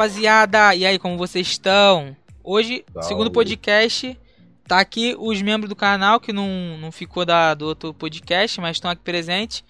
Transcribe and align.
rapaziada! 0.00 0.74
E 0.74 0.86
aí, 0.86 0.98
como 0.98 1.18
vocês 1.18 1.46
estão? 1.46 2.16
Hoje, 2.42 2.82
Salve. 2.90 3.06
segundo 3.06 3.30
podcast, 3.30 4.18
tá 4.66 4.80
aqui 4.80 5.14
os 5.18 5.42
membros 5.42 5.68
do 5.68 5.76
canal 5.76 6.18
que 6.18 6.32
não, 6.32 6.78
não 6.78 6.90
ficou 6.90 7.26
da, 7.26 7.52
do 7.52 7.66
outro 7.66 7.92
podcast, 7.92 8.58
mas 8.62 8.78
estão 8.78 8.90
aqui 8.90 9.02
presentes. 9.02 9.62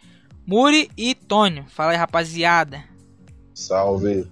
Muri 0.46 0.88
e 0.96 1.16
Tônio. 1.16 1.64
Fala 1.68 1.90
aí, 1.90 1.96
rapaziada. 1.96 2.84
Salve. 3.52 4.30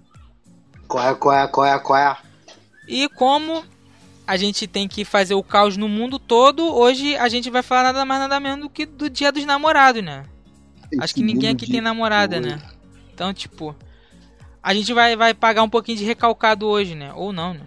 Qual 0.86 1.04
é, 1.04 1.14
qual 1.16 1.36
é, 1.36 1.48
qual 1.48 1.66
é, 1.66 1.78
qual 1.80 1.98
é? 1.98 2.16
E 2.86 3.08
como 3.08 3.64
a 4.24 4.36
gente 4.36 4.68
tem 4.68 4.86
que 4.86 5.04
fazer 5.04 5.34
o 5.34 5.42
caos 5.42 5.76
no 5.76 5.88
mundo 5.88 6.20
todo, 6.20 6.62
hoje 6.76 7.16
a 7.16 7.28
gente 7.28 7.50
vai 7.50 7.62
falar 7.62 7.82
nada 7.82 8.04
mais 8.04 8.20
nada 8.20 8.38
menos 8.38 8.60
do 8.60 8.70
que 8.70 8.86
do 8.86 9.10
dia 9.10 9.32
dos 9.32 9.44
namorados, 9.44 10.02
né? 10.02 10.24
Acho 11.00 11.12
que 11.12 11.22
ninguém 11.22 11.50
aqui 11.50 11.68
tem 11.68 11.80
namorada, 11.80 12.40
né? 12.40 12.62
Então, 13.12 13.34
tipo, 13.34 13.74
a 14.68 14.74
gente 14.74 14.92
vai, 14.92 15.16
vai 15.16 15.32
pagar 15.32 15.62
um 15.62 15.70
pouquinho 15.70 15.96
de 15.96 16.04
recalcado 16.04 16.66
hoje, 16.66 16.94
né? 16.94 17.10
Ou 17.14 17.32
não, 17.32 17.54
né? 17.54 17.62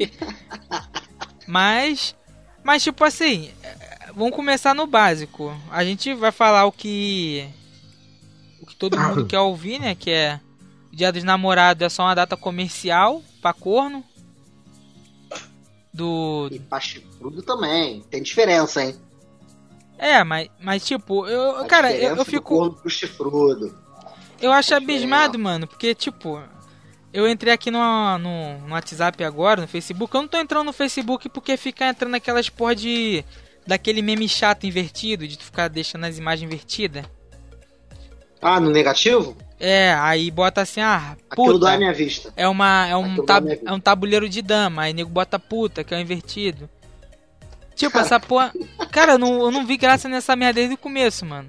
mas, 1.46 2.16
mas 2.64 2.82
tipo 2.82 3.04
assim, 3.04 3.50
vamos 4.14 4.34
começar 4.34 4.74
no 4.74 4.86
básico. 4.86 5.54
A 5.70 5.84
gente 5.84 6.14
vai 6.14 6.32
falar 6.32 6.64
o 6.64 6.72
que 6.72 7.46
o 8.62 8.64
que 8.64 8.74
todo 8.74 8.98
mundo 8.98 9.26
quer 9.28 9.40
ouvir, 9.40 9.78
né? 9.78 9.94
Que 9.94 10.10
é 10.12 10.40
Dia 10.90 11.12
dos 11.12 11.24
Namorados 11.24 11.84
é 11.84 11.90
só 11.90 12.04
uma 12.04 12.14
data 12.14 12.34
comercial 12.34 13.22
pra 13.42 13.52
corno. 13.52 14.02
Do. 15.92 16.48
E 16.50 16.58
pra 16.58 16.80
chifrudo 16.80 17.42
também. 17.42 18.00
Tem 18.08 18.22
diferença, 18.22 18.82
hein? 18.82 18.96
É, 19.98 20.24
mas, 20.24 20.48
mas 20.58 20.82
tipo, 20.86 21.26
eu. 21.26 21.58
A 21.58 21.66
cara, 21.66 21.94
eu, 21.94 22.16
eu 22.16 22.24
fico. 22.24 22.72
pro 22.72 22.88
chifrudo. 22.88 23.81
Eu 24.42 24.52
acho 24.52 24.74
abismado, 24.74 25.38
mano, 25.38 25.66
porque, 25.68 25.94
tipo, 25.94 26.42
eu 27.12 27.28
entrei 27.28 27.52
aqui 27.52 27.70
no, 27.70 27.78
no, 28.18 28.58
no, 28.58 28.72
WhatsApp 28.74 29.22
agora, 29.22 29.60
no 29.60 29.68
Facebook. 29.68 30.14
Eu 30.14 30.22
não 30.22 30.28
tô 30.28 30.36
entrando 30.36 30.66
no 30.66 30.72
Facebook 30.72 31.28
porque 31.28 31.56
fica 31.56 31.86
entrando 31.86 32.14
aquelas 32.14 32.48
porra 32.48 32.74
de. 32.74 33.24
Daquele 33.64 34.02
meme 34.02 34.28
chato 34.28 34.66
invertido, 34.66 35.28
de 35.28 35.38
tu 35.38 35.44
ficar 35.44 35.68
deixando 35.68 36.04
as 36.04 36.18
imagens 36.18 36.44
invertidas. 36.44 37.04
Ah, 38.40 38.58
no 38.58 38.70
negativo? 38.70 39.36
É, 39.60 39.94
aí 39.94 40.28
bota 40.32 40.62
assim, 40.62 40.80
ah, 40.80 41.16
puta. 41.30 41.42
Aquilo 41.42 41.58
dói 41.60 41.76
minha 41.76 41.92
vista. 41.92 42.32
É, 42.36 42.48
uma, 42.48 42.88
é, 42.88 42.96
um 42.96 43.24
tab, 43.24 43.46
é 43.64 43.72
um 43.72 43.78
tabuleiro 43.78 44.28
de 44.28 44.42
dama, 44.42 44.82
aí 44.82 44.92
nego 44.92 45.08
bota 45.08 45.38
puta, 45.38 45.84
que 45.84 45.94
é 45.94 45.96
o 45.96 46.00
invertido. 46.00 46.68
Tipo, 47.76 47.98
essa 47.98 48.18
porra. 48.18 48.52
Cara, 48.90 49.12
eu 49.12 49.18
não, 49.18 49.42
eu 49.42 49.50
não 49.52 49.64
vi 49.64 49.76
graça 49.76 50.08
nessa 50.08 50.34
merda 50.34 50.54
desde 50.54 50.74
o 50.74 50.78
começo, 50.78 51.24
mano. 51.24 51.48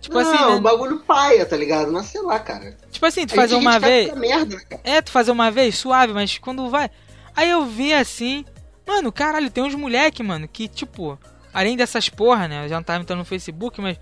Tipo 0.00 0.14
não, 0.14 0.20
assim. 0.20 0.42
Não, 0.42 0.54
né? 0.54 0.60
bagulho 0.60 0.98
paia, 1.00 1.44
tá 1.44 1.56
ligado? 1.56 1.92
Mas 1.92 2.06
sei 2.06 2.22
lá, 2.22 2.38
cara. 2.38 2.76
Tipo 2.90 3.04
assim, 3.04 3.26
tu 3.26 3.34
fazer 3.34 3.54
uma 3.54 3.78
vez. 3.78 4.12
Merda, 4.14 4.56
né, 4.56 4.80
é, 4.82 5.02
tu 5.02 5.10
fazer 5.10 5.30
uma 5.30 5.50
vez, 5.50 5.76
suave, 5.76 6.12
mas 6.12 6.38
quando 6.38 6.68
vai. 6.70 6.90
Aí 7.36 7.50
eu 7.50 7.66
vi 7.66 7.92
assim. 7.92 8.44
Mano, 8.86 9.12
caralho, 9.12 9.50
tem 9.50 9.62
uns 9.62 9.74
moleque, 9.74 10.22
mano, 10.22 10.48
que, 10.48 10.66
tipo, 10.66 11.18
além 11.52 11.76
dessas 11.76 12.08
porra, 12.08 12.48
né? 12.48 12.64
Eu 12.64 12.68
já 12.68 12.76
não 12.76 12.82
tava 12.82 13.02
entrando 13.02 13.20
no 13.20 13.24
Facebook, 13.24 13.80
mas. 13.80 13.98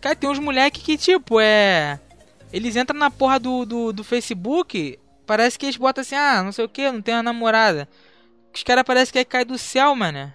Cara, 0.00 0.14
tem 0.14 0.28
uns 0.28 0.38
moleque 0.38 0.80
que, 0.80 0.98
tipo, 0.98 1.40
é. 1.40 1.98
Eles 2.52 2.76
entram 2.76 2.98
na 2.98 3.10
porra 3.10 3.38
do, 3.38 3.64
do, 3.64 3.92
do 3.92 4.04
Facebook. 4.04 4.98
Parece 5.26 5.58
que 5.58 5.64
eles 5.64 5.76
botam 5.76 6.02
assim, 6.02 6.14
ah, 6.14 6.42
não 6.42 6.52
sei 6.52 6.64
o 6.64 6.68
que, 6.68 6.90
não 6.90 7.00
tem 7.00 7.14
uma 7.14 7.22
namorada. 7.22 7.88
Os 8.54 8.62
caras 8.62 8.84
parecem 8.84 9.12
que 9.12 9.24
cai 9.24 9.44
do 9.44 9.56
céu, 9.56 9.94
mano. 9.94 10.32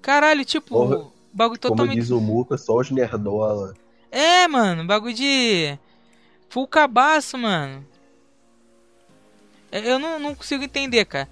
Caralho, 0.00 0.44
tipo, 0.44 0.68
Porra, 0.68 1.06
bagulho 1.32 1.58
totalmente. 1.58 1.90
Como 1.90 2.00
diz 2.00 2.10
o 2.10 2.20
Muca, 2.20 2.56
só 2.58 2.76
os 2.76 2.90
nerdola. 2.90 3.74
É, 4.10 4.48
mano, 4.48 4.84
bagulho 4.86 5.14
de. 5.14 5.78
Full 6.48 6.66
cabaço, 6.66 7.38
mano. 7.38 7.86
Eu 9.70 9.98
não, 9.98 10.18
não 10.18 10.34
consigo 10.34 10.64
entender, 10.64 11.04
cara. 11.04 11.28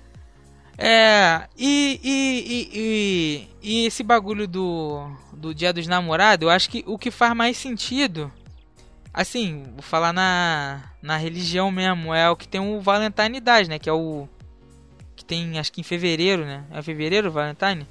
É. 0.77 1.49
E, 1.59 2.01
e, 2.05 2.45
e, 2.47 2.69
e, 2.73 3.81
e 3.83 3.87
esse 3.87 4.05
bagulho 4.05 4.47
do, 4.47 5.11
do 5.33 5.53
Dia 5.53 5.73
dos 5.73 5.89
Namorados, 5.89 6.45
eu 6.45 6.51
acho 6.51 6.71
que 6.71 6.85
o 6.87 6.97
que 6.97 7.11
faz 7.11 7.35
mais 7.35 7.57
sentido. 7.57 8.33
Assim, 9.13 9.65
vou 9.73 9.83
falar 9.83 10.13
na, 10.13 10.93
na 11.03 11.17
religião 11.17 11.73
mesmo, 11.73 12.15
é 12.15 12.31
o 12.31 12.37
que 12.37 12.47
tem 12.47 12.61
o 12.61 12.81
Valentine 12.81 13.41
Day, 13.41 13.67
né? 13.67 13.79
Que 13.79 13.91
é 13.91 13.93
o. 13.93 14.29
Que 15.17 15.25
tem, 15.25 15.59
acho 15.59 15.73
que 15.73 15.81
em 15.81 15.85
fevereiro, 15.85 16.45
né? 16.45 16.65
É 16.71 16.81
fevereiro 16.81 17.33
Valentine? 17.33 17.85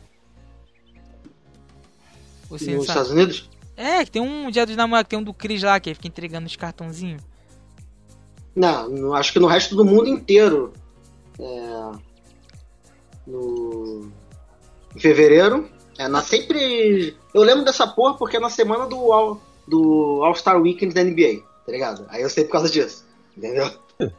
Você 2.49 2.75
Nos 2.75 2.87
Estados 2.87 3.11
Unidos? 3.11 3.49
É, 3.75 4.03
que 4.03 4.11
tem 4.11 4.21
um 4.21 4.49
dia 4.49 4.65
dos 4.65 4.75
namorados, 4.75 5.09
tem 5.09 5.19
um 5.19 5.23
do 5.23 5.33
Cris 5.33 5.61
lá, 5.61 5.79
que 5.79 5.93
fica 5.93 6.07
entregando 6.07 6.47
os 6.47 6.55
cartãozinhos. 6.55 7.21
Não, 8.55 9.13
acho 9.13 9.31
que 9.31 9.39
no 9.39 9.47
resto 9.47 9.75
do 9.75 9.85
mundo 9.85 10.07
inteiro. 10.09 10.73
É, 11.39 11.91
no, 13.27 14.11
em 14.95 14.99
fevereiro. 14.99 15.69
É, 15.97 16.07
na 16.07 16.21
sempre. 16.21 17.15
Eu 17.33 17.43
lembro 17.43 17.63
dessa 17.63 17.85
porra 17.85 18.15
porque 18.17 18.37
é 18.37 18.39
na 18.39 18.49
semana 18.49 18.87
do 18.87 19.11
All, 19.11 19.41
do 19.67 20.23
All 20.23 20.35
Star 20.35 20.59
Weekend 20.59 20.93
da 20.93 21.03
NBA, 21.03 21.43
tá 21.65 21.71
ligado? 21.71 22.05
Aí 22.09 22.21
eu 22.21 22.29
sei 22.29 22.45
por 22.45 22.53
causa 22.53 22.69
disso, 22.69 23.05
entendeu? 23.35 23.69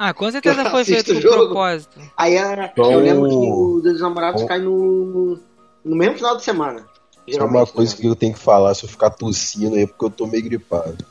Ah, 0.00 0.14
com 0.14 0.30
certeza 0.30 0.70
foi 0.70 0.84
feito 0.84 1.12
com 1.12 1.20
propósito. 1.20 2.00
Aí 2.16 2.36
é, 2.36 2.70
então, 2.72 2.92
eu 2.92 3.00
lembro 3.00 3.28
que 3.28 3.34
o 3.34 3.80
Dia 3.82 3.90
dos 3.90 4.00
Namorados 4.00 4.44
cai 4.44 4.60
no, 4.60 5.36
no 5.84 5.96
mesmo 5.96 6.14
final 6.14 6.36
de 6.36 6.44
semana. 6.44 6.86
Isso 7.28 7.40
é 7.40 7.44
uma 7.44 7.66
coisa 7.66 7.94
né? 7.94 8.00
que 8.00 8.06
eu 8.06 8.16
tenho 8.16 8.32
que 8.32 8.38
falar 8.38 8.74
se 8.74 8.84
eu 8.84 8.88
ficar 8.88 9.10
tossindo 9.10 9.76
aí, 9.76 9.86
porque 9.86 10.04
eu 10.04 10.10
tô 10.10 10.26
meio 10.26 10.42
gripado. 10.44 11.04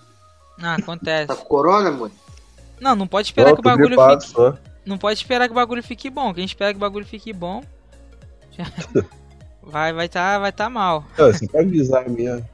Ah, 0.62 0.76
acontece. 0.76 1.28
Tá 1.28 1.36
com 1.36 1.46
corona, 1.46 1.92
mano? 1.92 2.12
Não, 2.80 2.96
não 2.96 3.08
pode 3.08 3.28
esperar 3.28 3.50
não, 3.50 3.56
que 3.56 3.60
o 3.62 3.64
bagulho 3.64 3.88
gripado, 3.88 4.22
fique. 4.22 4.34
Só. 4.34 4.58
Não 4.86 4.98
pode 4.98 5.20
esperar 5.20 5.48
que 5.48 5.52
o 5.52 5.56
bagulho 5.56 5.84
fique 5.84 6.10
bom. 6.10 6.34
Quem 6.34 6.46
espera 6.46 6.72
que 6.72 6.78
o 6.78 6.80
bagulho 6.80 7.06
fique 7.06 7.34
bom. 7.34 7.64
vai, 9.62 9.94
vai 9.94 10.10
tá, 10.10 10.40
vai 10.40 10.52
tá 10.52 10.70
mal. 10.70 11.06
Não, 11.18 11.32
você 11.32 11.48
pode 11.48 11.68
avisar 11.68 12.10
mesmo. 12.10 12.48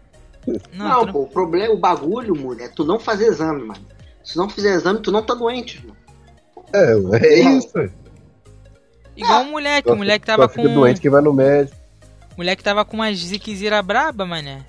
Não, 0.45 0.87
não, 0.87 1.05
não, 1.05 1.13
pô, 1.13 1.21
o 1.21 1.27
problema, 1.27 1.73
o 1.73 1.77
bagulho, 1.77 2.35
mano, 2.35 2.61
é 2.61 2.67
tu 2.67 2.83
não 2.83 2.99
fazer 2.99 3.27
exame, 3.27 3.63
mano. 3.63 3.85
Se 4.23 4.37
não 4.37 4.49
fizer 4.49 4.73
exame, 4.73 4.99
tu 4.99 5.11
não 5.11 5.23
tá 5.23 5.33
doente, 5.33 5.85
mano. 5.85 5.97
É, 6.73 7.17
é 7.25 7.39
isso. 7.57 7.71
Igual 9.15 9.43
o 9.43 9.51
moleque, 9.51 9.89
o 9.89 9.95
moleque 9.95 10.25
tava 10.25 10.49
com. 10.49 10.63
doente 10.73 10.99
que 10.99 11.09
vai 11.09 11.21
no 11.21 11.33
médico. 11.33 11.82
O 12.33 12.37
moleque 12.37 12.63
tava 12.63 12.83
com 12.83 12.97
uma 12.97 13.13
ziquezira 13.13 13.81
braba, 13.81 14.25
mané. 14.25 14.65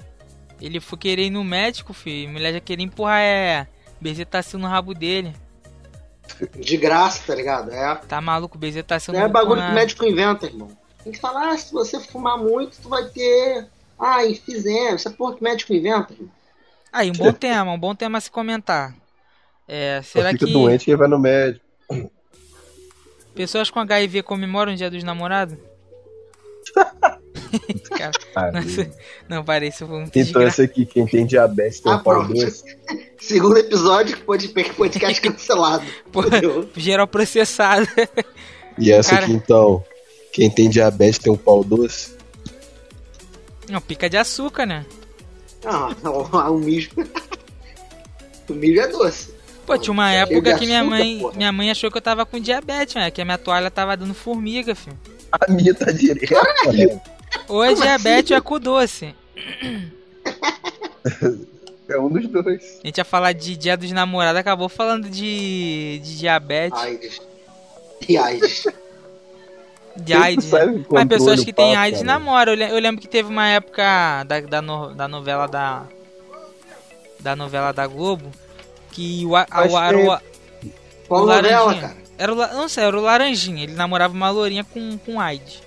Ele 0.61 0.81
foi 0.81 0.99
querer 0.99 1.27
ir 1.27 1.31
no 1.31 1.43
médico, 1.43 1.93
filho. 1.93 2.29
A 2.29 2.33
mulher 2.33 2.53
já 2.53 2.61
queria 2.61 2.85
empurrar 2.85 3.21
é, 3.21 3.67
bezetacil 4.01 4.59
no 4.59 4.67
rabo 4.67 4.95
dele. 4.95 5.35
De 6.59 6.77
graça, 6.77 7.23
tá 7.27 7.35
ligado? 7.35 7.71
É. 7.71 7.95
Tá 7.97 8.21
maluco, 8.21 8.59
bezetacil 8.59 9.13
no 9.13 9.21
Não 9.21 9.27
é 9.27 9.29
bagulho 9.29 9.63
que 9.63 9.69
o 9.69 9.75
médico 9.75 10.05
inventa, 10.05 10.47
irmão. 10.47 10.69
Tem 11.03 11.13
que 11.13 11.19
falar, 11.19 11.51
ah, 11.51 11.59
se 11.59 11.73
você 11.73 12.01
fumar 12.01 12.39
muito, 12.39 12.79
tu 12.81 12.89
vai 12.89 13.05
ter. 13.05 13.67
Ah, 13.99 14.25
enfisema. 14.25 14.95
Essa 14.95 15.11
porra 15.11 15.35
que 15.35 15.41
o 15.41 15.45
médico 15.45 15.73
inventa, 15.73 16.13
irmão. 16.13 16.31
Aí, 16.93 17.11
um 17.11 17.15
bom 17.15 17.33
tema, 17.33 17.73
um 17.73 17.79
bom 17.79 17.95
tema 17.95 18.19
a 18.19 18.21
se 18.21 18.31
comentar. 18.31 18.95
É, 19.67 20.01
será 20.03 20.31
fica 20.31 20.47
que. 20.47 20.53
doente 20.53 20.91
e 20.91 20.97
vai 20.97 21.09
no 21.09 21.19
médico. 21.19 21.65
Pessoas 23.35 23.71
com 23.71 23.81
HIV 23.81 24.23
comemoram 24.23 24.73
o 24.73 24.77
dia 24.77 24.91
dos 24.91 25.03
namorados? 25.03 25.59
Cara, 27.97 28.13
não, 28.53 29.37
não 29.37 29.45
parei, 29.45 29.69
isso 29.69 29.87
foi 29.87 29.99
muito 30.01 30.19
Então, 30.19 30.43
esse 30.43 30.63
aqui, 30.63 30.87
quem 30.87 31.07
tem 31.07 31.27
diabetes 31.27 31.81
tem 31.81 31.93
ah, 31.93 31.97
um 31.97 32.03
pau 32.03 32.27
doce. 32.27 32.65
Segundo 33.19 33.57
episódio, 33.59 34.19
podcast 34.77 35.21
cancelado. 35.23 35.85
Pô, 36.13 36.23
geral 36.77 37.07
processado. 37.07 37.89
E 38.79 38.91
essa 38.91 39.11
Cara... 39.11 39.25
aqui, 39.25 39.33
então, 39.33 39.85
quem 40.33 40.51
tem 40.51 40.69
diabetes 40.69 41.19
tem 41.19 41.33
um 41.33 41.37
pau 41.37 41.63
doce? 41.65 42.15
Não, 43.69 43.81
pica 43.81 44.11
de 44.11 44.17
açúcar, 44.17 44.67
né? 44.67 44.85
Ah, 45.65 45.95
o, 46.05 46.53
o 46.53 46.59
mijo. 46.59 46.91
o 48.49 48.53
mijo 48.53 48.81
é 48.81 48.89
doce. 48.89 49.35
Pô, 49.67 49.79
tinha 49.79 49.93
uma 49.93 50.13
época 50.13 50.59
que 50.59 50.67
minha 50.67 50.85
mãe, 50.85 51.23
minha 51.35 51.51
mãe 51.51 51.71
achou 51.71 51.91
que 51.91 51.97
eu 51.97 52.03
tava 52.03 52.27
com 52.27 52.39
diabetes, 52.39 52.95
né? 52.95 53.11
Que 53.11 53.23
a 53.23 53.25
minha 53.25 53.39
toalha 53.39 53.71
tava 53.71 53.97
dando 53.97 54.13
formiga, 54.13 54.75
filho. 54.75 54.99
A 55.33 55.51
minha 55.51 55.75
tá 55.75 55.91
direto. 55.91 56.33
Ou 57.49 57.63
é 57.63 57.75
diabetes 57.75 58.31
ou 58.31 58.37
é 58.37 58.41
cu 58.41 58.59
doce. 58.59 59.15
É 61.89 61.99
um 61.99 62.09
dos 62.09 62.27
dois. 62.29 62.81
A 62.83 62.87
gente 62.87 62.99
ia 62.99 63.05
falar 63.05 63.33
de 63.33 63.57
dia 63.57 63.77
dos 63.77 63.91
namorados, 63.93 64.41
acabou 64.41 64.69
falando 64.69 65.09
de, 65.09 66.01
de 66.03 66.19
diabetes. 66.19 66.81
AIDS. 66.81 67.21
E 68.09 68.17
AIDS. 68.17 68.67
De 69.97 70.13
AIDS. 70.13 70.51
Né? 70.51 70.85
Mas 70.91 71.07
pessoas 71.07 71.45
que 71.45 71.53
têm 71.53 71.77
AIDS 71.77 72.01
cara. 72.01 72.19
namoram. 72.19 72.55
Eu 72.55 72.81
lembro 72.81 73.01
que 73.01 73.09
teve 73.09 73.29
uma 73.29 73.49
época 73.49 74.25
da, 74.25 74.41
da, 74.41 74.63
no, 74.63 74.95
da 74.95 75.07
novela 75.07 75.47
da. 75.47 75.85
Da 77.21 77.37
novela 77.37 77.73
da 77.73 77.87
Globo. 77.87 78.31
Que 78.91 79.25
o, 79.27 79.37
a, 79.37 79.45
o, 79.45 80.15
o, 80.15 80.21
Qual 81.07 81.25
o 81.25 81.27
novela, 81.27 81.75
cara? 81.75 81.97
Era 82.17 82.33
o, 82.33 82.37
não 82.37 82.69
sei, 82.69 82.85
era 82.85 82.97
o 82.97 83.01
Laranjinha. 83.01 83.65
Ele 83.65 83.75
namorava 83.75 84.15
uma 84.15 84.31
lourinha 84.31 84.65
com, 84.65 84.97
com 84.99 85.21
AIDS. 85.21 85.63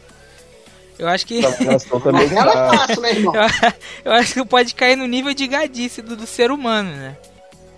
Eu 0.97 1.07
acho 1.07 1.25
que. 1.25 1.41
Também 1.41 2.29
tá. 2.33 2.73
fácil, 2.73 3.01
né, 3.01 3.11
irmão? 3.11 3.33
Eu, 4.03 4.11
acho 4.13 4.33
que 4.33 4.45
pode 4.45 4.73
cair 4.73 4.95
no 4.95 5.05
nível 5.05 5.33
de 5.33 5.47
gadice 5.47 6.01
do, 6.01 6.15
do 6.15 6.25
ser 6.25 6.51
humano, 6.51 6.89
né? 6.89 7.17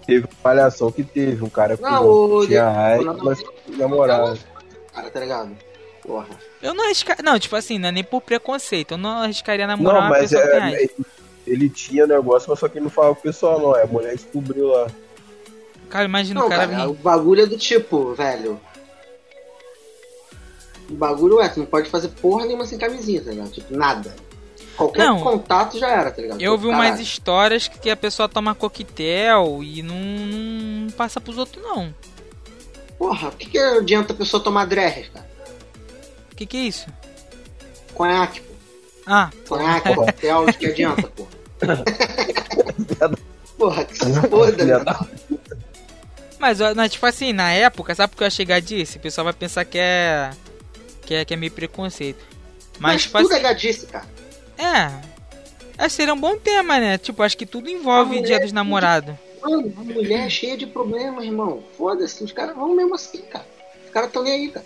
Teve 0.06 0.27
palhação 0.42 0.92
que 0.92 1.04
teve, 1.04 1.44
um 1.44 1.50
cara 1.50 1.77
não, 1.80 2.07
o... 2.07 2.48
tinha 2.48 2.68
raiva, 2.68 3.13
mas 3.21 3.39
namorado. 3.68 4.39
Cara, 4.94 5.10
tá 5.12 5.19
ligado? 5.19 5.51
Porra. 6.01 6.27
Eu 6.62 6.74
não 6.74 6.86
arriscaria. 6.86 7.24
Não, 7.24 7.38
tipo 7.38 7.56
assim, 7.56 7.77
não 7.77 7.89
é 7.89 7.92
nem 7.92 8.04
por 8.04 8.21
preconceito. 8.21 8.94
Eu 8.94 8.98
não 8.98 9.22
arriscaria 9.22 9.68
namorar 9.68 10.01
não, 10.01 10.10
uma 10.10 10.18
pessoa 10.18 10.42
é, 10.42 10.72
que 10.72 10.88
tem 10.88 11.06
Ele 11.45 11.69
tinha 11.69 12.07
negócio, 12.07 12.50
mas 12.50 12.60
só 12.60 12.68
que 12.68 12.77
ele 12.77 12.86
não 12.86 12.92
falava 12.92 13.13
pro 13.13 13.24
pessoal, 13.24 13.60
não. 13.60 13.75
É 13.75 13.83
a 13.83 13.88
mulher 13.88 14.15
descobriu 14.15 14.69
lá. 14.69 14.88
Cara, 15.89 16.06
imagina 16.06 16.39
não, 16.39 16.48
o 16.48 16.50
cara. 16.50 16.68
cara 16.68 16.86
vir... 16.86 16.89
O 16.89 16.94
bagulho 16.94 17.44
é 17.44 17.45
do 17.45 17.57
tipo, 17.57 18.13
velho. 18.13 18.60
O 20.89 20.94
bagulho 20.94 21.39
é, 21.39 21.50
tu 21.50 21.59
não 21.59 21.68
pode 21.68 21.89
fazer 21.89 22.09
porra 22.09 22.45
nenhuma 22.45 22.65
sem 22.65 22.77
camisinha, 22.77 23.21
tá 23.21 23.31
ligado? 23.31 23.51
Tipo, 23.51 23.75
nada. 23.75 24.15
Qualquer 24.75 25.06
não, 25.07 25.19
contato 25.19 25.77
já 25.77 25.89
era, 25.89 26.09
tá 26.09 26.21
ligado? 26.21 26.41
Eu 26.41 26.57
vi 26.57 26.68
umas 26.68 27.00
histórias 27.00 27.68
que 27.68 27.89
a 27.89 27.97
pessoa 27.97 28.30
toma 28.30 28.56
coquetel 28.56 29.59
e 29.62 29.83
não, 29.83 29.95
não 29.95 30.89
passa 30.91 31.19
pros 31.19 31.38
outros, 31.38 31.62
não. 31.62 31.94
Porra, 32.97 33.27
o 33.27 33.31
que, 33.31 33.50
que 33.50 33.57
adianta 33.57 34.13
a 34.13 34.15
pessoa 34.15 34.41
tomar 34.41 34.65
dreher, 34.65 35.12
cara? 35.12 35.30
O 36.31 36.36
que, 36.36 36.45
que 36.45 36.57
é 36.57 36.62
isso? 36.62 36.88
Conhaque, 37.94 38.39
pô. 38.39 38.53
Ah. 39.06 39.30
Conhaque, 39.47 39.91
coquetel, 39.95 40.45
o 40.45 40.53
que 40.53 40.65
adianta, 40.68 41.07
pô? 41.09 41.27
porra, 43.57 43.83
que 43.83 43.97
se 43.97 44.21
foda, 44.30 44.65
né? 44.65 44.74
Mas, 46.39 46.59
mas, 46.74 46.94
tipo 46.94 47.06
assim, 47.06 47.33
na 47.33 47.51
época, 47.51 47.94
sabe 47.94 48.12
porque 48.12 48.24
eu 48.24 48.27
ia 48.27 48.31
chegar 48.31 48.62
disso? 48.62 48.97
O 48.97 49.01
pessoal 49.01 49.25
vai 49.25 49.33
pensar 49.33 49.65
que 49.65 49.77
é. 49.77 50.31
Que 51.10 51.16
é, 51.16 51.26
que 51.26 51.34
é 51.34 51.38
meio 51.38 51.52
preconceito. 51.52 52.24
Mas, 52.78 52.94
mas 52.94 53.02
tipo, 53.02 53.18
tudo 53.18 53.32
assim, 53.32 53.40
é 53.40 53.42
gadice, 53.42 53.88
cara. 53.88 54.06
É. 54.60 55.84
É, 55.84 55.90
seria 55.90 56.14
um 56.14 56.20
bom 56.20 56.38
tema, 56.38 56.80
né? 56.80 57.00
Tipo, 57.00 57.24
acho 57.24 57.36
que 57.36 57.48
tudo 57.48 57.68
envolve 57.68 58.22
Dia 58.22 58.40
dos 58.40 58.52
Namorados. 58.52 59.16
Mano, 59.42 59.74
mulher 59.78 60.28
é 60.28 60.30
cheia 60.30 60.56
de 60.56 60.68
problemas, 60.68 61.26
irmão. 61.26 61.64
Foda-se, 61.76 62.24
os 62.24 62.32
caras 62.32 62.56
vão 62.56 62.76
mesmo 62.76 62.94
assim, 62.94 63.24
cara. 63.24 63.48
Os 63.84 63.90
caras 63.90 64.12
tão 64.12 64.22
nem 64.22 64.34
aí, 64.34 64.50
cara. 64.50 64.66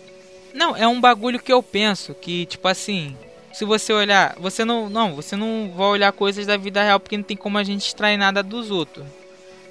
Não, 0.54 0.76
é 0.76 0.86
um 0.86 1.00
bagulho 1.00 1.40
que 1.40 1.54
eu 1.54 1.64
penso 1.64 2.14
que, 2.14 2.46
tipo 2.46 2.68
assim, 2.68 3.16
se 3.54 3.64
você 3.64 3.94
olhar, 3.94 4.36
você 4.38 4.66
não, 4.66 4.90
não, 4.90 5.16
você 5.16 5.38
não 5.38 5.72
vai 5.74 5.88
olhar 5.88 6.12
coisas 6.12 6.46
da 6.46 6.58
vida 6.58 6.84
real 6.84 7.00
porque 7.00 7.16
não 7.16 7.24
tem 7.24 7.38
como 7.38 7.58
a 7.58 7.64
gente 7.64 7.88
extrair 7.88 8.18
nada 8.18 8.44
dos 8.44 8.70
outros. 8.70 9.06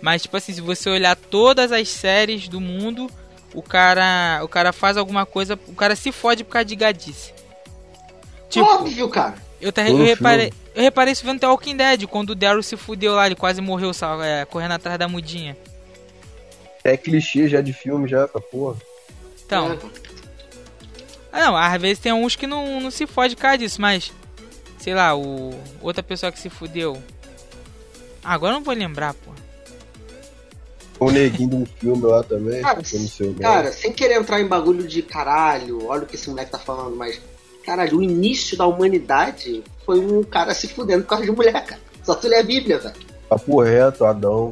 Mas 0.01 0.23
tipo 0.23 0.37
assim, 0.39 0.55
se 0.55 0.61
você 0.63 0.89
olhar 0.89 1.17
todas 1.17 1.71
as 1.71 1.89
séries 1.89 2.49
do 2.49 2.61
mundo, 2.61 3.11
o 3.55 3.63
cara, 3.63 4.41
o 4.43 4.49
cara 4.49 4.73
faz 4.73 4.97
alguma 4.97 5.27
coisa, 5.27 5.59
o 5.67 5.75
cara 5.75 5.95
se 5.95 6.11
fode 6.13 6.45
por 6.45 6.53
causa 6.53 6.65
de 6.65 6.77
gadice. 6.77 7.33
Tipo, 8.49 8.67
Óbvio, 8.67 9.09
cara. 9.09 9.35
Eu, 9.61 9.73
eu, 9.77 10.05
reparei, 10.05 10.53
eu 10.75 10.83
reparei 10.83 11.13
isso 11.13 11.25
vendo 11.25 11.39
The 11.41 11.47
Walking 11.47 11.77
Dead, 11.77 12.07
quando 12.07 12.31
o 12.31 12.35
Daryl 12.35 12.63
se 12.63 12.77
fudeu 12.77 13.15
lá, 13.15 13.27
ele 13.27 13.37
quase 13.37 13.61
morreu 13.61 13.93
é, 14.25 14.45
correndo 14.45 14.73
atrás 14.73 14.99
da 14.99 15.07
mudinha. 15.07 15.57
É 16.83 16.97
clichê 16.97 17.49
já 17.49 17.61
de 17.61 17.73
filme, 17.73 18.09
já, 18.09 18.25
essa 18.25 18.41
porra. 18.41 18.77
Então. 19.47 19.79
Ah, 21.31 21.41
não, 21.47 21.57
às 21.57 21.81
vezes 21.81 22.01
tem 22.01 22.13
uns 22.13 22.35
que 22.35 22.47
não, 22.47 22.81
não 22.81 22.91
se 22.91 23.07
fode 23.07 23.37
por 23.37 23.43
causa 23.43 23.59
disso, 23.59 23.81
mas. 23.81 24.13
Sei 24.79 24.95
lá, 24.95 25.15
o. 25.15 25.55
Outra 25.81 26.03
pessoa 26.03 26.33
que 26.33 26.41
se 26.41 26.51
fudeu. 26.51 27.01
Ah, 28.25 28.35
agora 28.35 28.53
eu 28.53 28.57
não 28.57 28.65
vou 28.65 28.75
lembrar, 28.75 29.15
pô. 29.15 29.31
O 31.07 31.11
neguinho 31.11 31.49
de 31.49 31.57
um 31.57 31.67
filme 31.67 32.03
lá 32.03 32.23
também. 32.23 32.63
Cara, 32.63 32.83
cara, 33.41 33.73
sem 33.73 33.93
querer 33.93 34.15
entrar 34.15 34.41
em 34.41 34.47
bagulho 34.47 34.87
de 34.87 35.03
caralho, 35.03 35.87
olha 35.87 36.03
o 36.03 36.07
que 36.07 36.17
esse 36.17 36.29
moleque 36.29 36.51
tá 36.51 36.59
falando, 36.59 36.97
mas 36.97 37.21
Caralho, 37.65 37.99
o 37.99 38.03
início 38.03 38.57
da 38.57 38.67
humanidade 38.67 39.63
foi 39.87 40.01
um 40.01 40.23
cara 40.23 40.53
se 40.53 40.67
fudendo 40.67 41.03
por 41.03 41.11
causa 41.11 41.25
de 41.25 41.31
mulher, 41.31 41.65
cara. 41.65 41.81
Só 42.03 42.15
tu 42.15 42.27
lê 42.27 42.39
a 42.39 42.43
Bíblia, 42.43 42.79
velho. 42.79 42.97
Papo 43.29 43.63
reto, 43.63 44.05
Adão. 44.05 44.51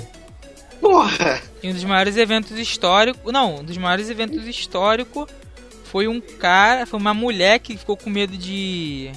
Porra! 0.80 1.42
E 1.62 1.68
um 1.68 1.74
dos 1.74 1.84
maiores 1.84 2.16
eventos 2.16 2.56
históricos. 2.56 3.32
Não, 3.32 3.56
um 3.56 3.64
dos 3.64 3.76
maiores 3.76 4.08
eventos 4.08 4.46
históricos 4.46 5.26
foi 5.84 6.06
um 6.06 6.20
cara. 6.20 6.86
Foi 6.86 6.98
uma 6.98 7.12
mulher 7.12 7.58
que 7.58 7.76
ficou 7.76 7.96
com 7.96 8.08
medo 8.08 8.36
de. 8.36 9.10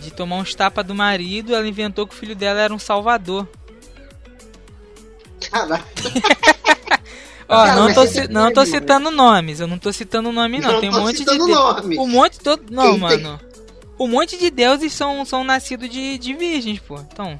De 0.00 0.10
tomar 0.10 0.36
uns 0.36 0.54
tapas 0.54 0.84
do 0.86 0.94
marido. 0.94 1.54
Ela 1.54 1.68
inventou 1.68 2.06
que 2.06 2.14
o 2.14 2.18
filho 2.18 2.34
dela 2.34 2.60
era 2.60 2.74
um 2.74 2.78
salvador. 2.78 3.46
Caralho. 5.54 5.84
Ó, 7.46 7.66
não 7.66 7.94
tô, 7.94 8.02
não 8.30 8.52
tô 8.52 8.66
citando 8.66 9.10
nomes, 9.10 9.60
eu 9.60 9.66
não 9.66 9.78
tô 9.78 9.92
citando 9.92 10.32
nome 10.32 10.58
não. 10.58 10.72
não 10.72 10.80
tem 10.80 10.90
um 10.90 11.00
monte 11.00 11.24
de 11.24 11.38
nomes. 11.38 11.98
Um 11.98 12.08
monte 12.08 12.40
todo 12.40 12.62
não, 12.70 12.90
Quem 12.90 12.98
mano. 12.98 13.38
Tem... 13.38 13.48
Um 14.00 14.08
monte 14.08 14.36
de 14.36 14.50
deuses 14.50 14.92
são 14.92 15.24
são 15.24 15.44
nascidos 15.44 15.88
de, 15.88 16.18
de 16.18 16.34
virgens, 16.34 16.80
pô. 16.80 16.98
Então. 16.98 17.38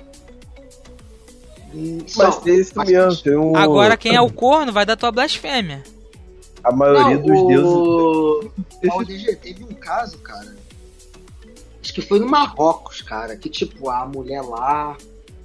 Mas 2.16 2.36
tem 2.38 2.60
isso 2.60 2.78
mesmo, 2.78 3.16
tem 3.16 3.36
um... 3.36 3.56
Agora 3.56 3.96
quem 3.96 4.14
é 4.14 4.20
o 4.20 4.30
corno 4.30 4.72
vai 4.72 4.86
dar 4.86 4.96
tua 4.96 5.10
blasfêmia. 5.10 5.82
A 6.62 6.70
maioria 6.70 7.16
não, 7.16 7.22
dos 7.22 7.40
o... 7.40 7.48
deuses. 7.48 8.54
O 9.34 9.36
teve 9.36 9.64
um 9.64 9.74
caso, 9.74 10.18
cara. 10.18 10.54
Acho 11.82 11.94
que 11.94 12.02
foi 12.02 12.20
no 12.20 12.28
Marrocos, 12.28 13.00
cara, 13.00 13.34
que 13.34 13.48
tipo, 13.48 13.90
a 13.90 14.06
mulher 14.06 14.42
lá 14.42 14.96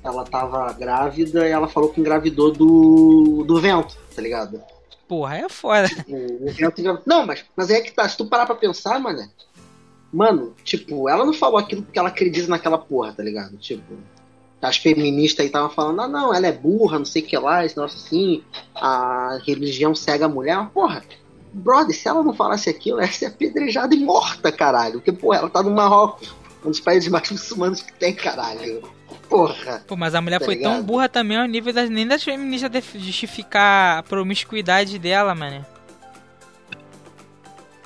ela 0.04 0.24
tava 0.24 0.72
grávida 0.74 1.48
e 1.48 1.52
ela 1.52 1.68
falou 1.68 1.90
que 1.90 2.00
engravidou 2.00 2.52
do, 2.52 3.44
do 3.46 3.60
vento, 3.60 3.98
tá 4.16 4.22
ligado? 4.22 4.62
Porra, 5.08 5.38
é 5.38 5.50
foda. 5.50 5.88
Tipo, 5.88 6.16
o 6.16 6.52
vento 6.52 6.82
engravidou. 6.82 7.04
Não, 7.06 7.26
mas, 7.26 7.44
mas 7.56 7.70
é 7.70 7.82
que 7.82 7.92
tá, 7.92 8.08
se 8.08 8.18
tu 8.18 8.26
parar 8.26 8.46
pra 8.46 8.56
pensar, 8.56 9.00
mano, 9.00 9.28
mano, 10.12 10.56
tipo, 10.64 11.10
ela 11.10 11.26
não 11.26 11.34
falou 11.34 11.58
aquilo 11.58 11.84
porque 11.84 12.00
ela 12.00 12.10
acredita 12.10 12.48
naquela 12.48 12.78
porra, 12.78 13.14
tá 13.14 13.24
ligado? 13.24 13.58
Tipo, 13.58 13.96
as 14.62 14.78
feministas 14.78 15.42
aí 15.42 15.48
estavam 15.48 15.70
falando, 15.70 16.02
ah, 16.02 16.08
não, 16.08 16.34
ela 16.34 16.48
é 16.48 16.52
burra, 16.52 17.00
não 17.00 17.06
sei 17.06 17.22
o 17.22 17.26
que 17.26 17.38
lá, 17.38 17.66
esse 17.66 17.78
negócio 17.78 17.98
assim, 17.98 18.44
a 18.76 19.40
religião 19.46 19.96
cega 19.96 20.26
a 20.26 20.30
mulher, 20.30 20.68
porra, 20.74 21.04
brother, 21.54 21.96
se 21.96 22.08
ela 22.08 22.24
não 22.24 22.34
falasse 22.34 22.70
aquilo, 22.70 22.98
ela 22.98 23.08
ia 23.08 23.14
ser 23.14 23.28
apedrejada 23.28 23.96
e 23.96 24.00
morta, 24.00 24.52
caralho, 24.52 24.96
porque, 24.96 25.12
porra, 25.12 25.38
ela 25.38 25.50
tá 25.50 25.64
no 25.64 25.72
Marrocos, 25.72 26.36
um 26.64 26.70
dos 26.70 26.80
países 26.80 27.10
mais 27.10 27.30
muçulmanos 27.32 27.82
que 27.82 27.94
tem, 27.94 28.14
caralho. 28.14 28.84
Porra. 29.30 29.84
Pô, 29.88 29.96
mas 29.96 30.16
a 30.16 30.22
mulher 30.22 30.40
tá 30.40 30.46
foi 30.46 30.56
ligado? 30.56 30.74
tão 30.74 30.84
burra 30.84 31.08
também 31.08 31.38
ao 31.38 31.46
nível 31.46 31.72
das, 31.72 31.90
nem 31.90 32.08
das 32.08 32.24
feministas 32.24 32.84
justificar 32.96 34.00
a 34.00 34.04
promiscuidade 34.04 34.98
dela, 34.98 35.36
mano. 35.36 35.64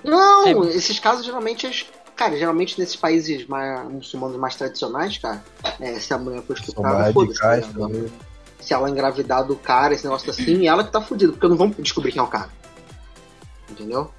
Não, 0.03 0.63
é... 0.63 0.69
esses 0.69 0.99
casos 0.99 1.25
geralmente. 1.25 1.91
Cara, 2.15 2.37
geralmente 2.37 2.79
nesses 2.79 2.95
países 2.95 3.47
mais, 3.47 3.89
muçulmanos 3.89 4.37
mais 4.37 4.55
tradicionais, 4.55 5.17
cara, 5.17 5.43
é, 5.79 5.95
se 5.95 6.13
a 6.13 6.17
mulher 6.17 6.43
for 6.43 6.55
estuprada, 6.55 7.11
foda-se. 7.11 7.39
Tá 7.39 7.59
se 8.59 8.73
ela 8.73 8.89
engravidar 8.89 9.43
do 9.43 9.55
cara, 9.55 9.93
esse 9.93 10.03
negócio 10.03 10.29
assim, 10.29 10.67
ela 10.67 10.83
que 10.83 10.91
tá 10.91 11.01
fudida, 11.01 11.33
porque 11.33 11.47
não 11.47 11.57
vão 11.57 11.69
descobrir 11.79 12.11
quem 12.11 12.19
é 12.19 12.23
o 12.23 12.27
cara. 12.27 12.49
Entendeu? 13.69 14.11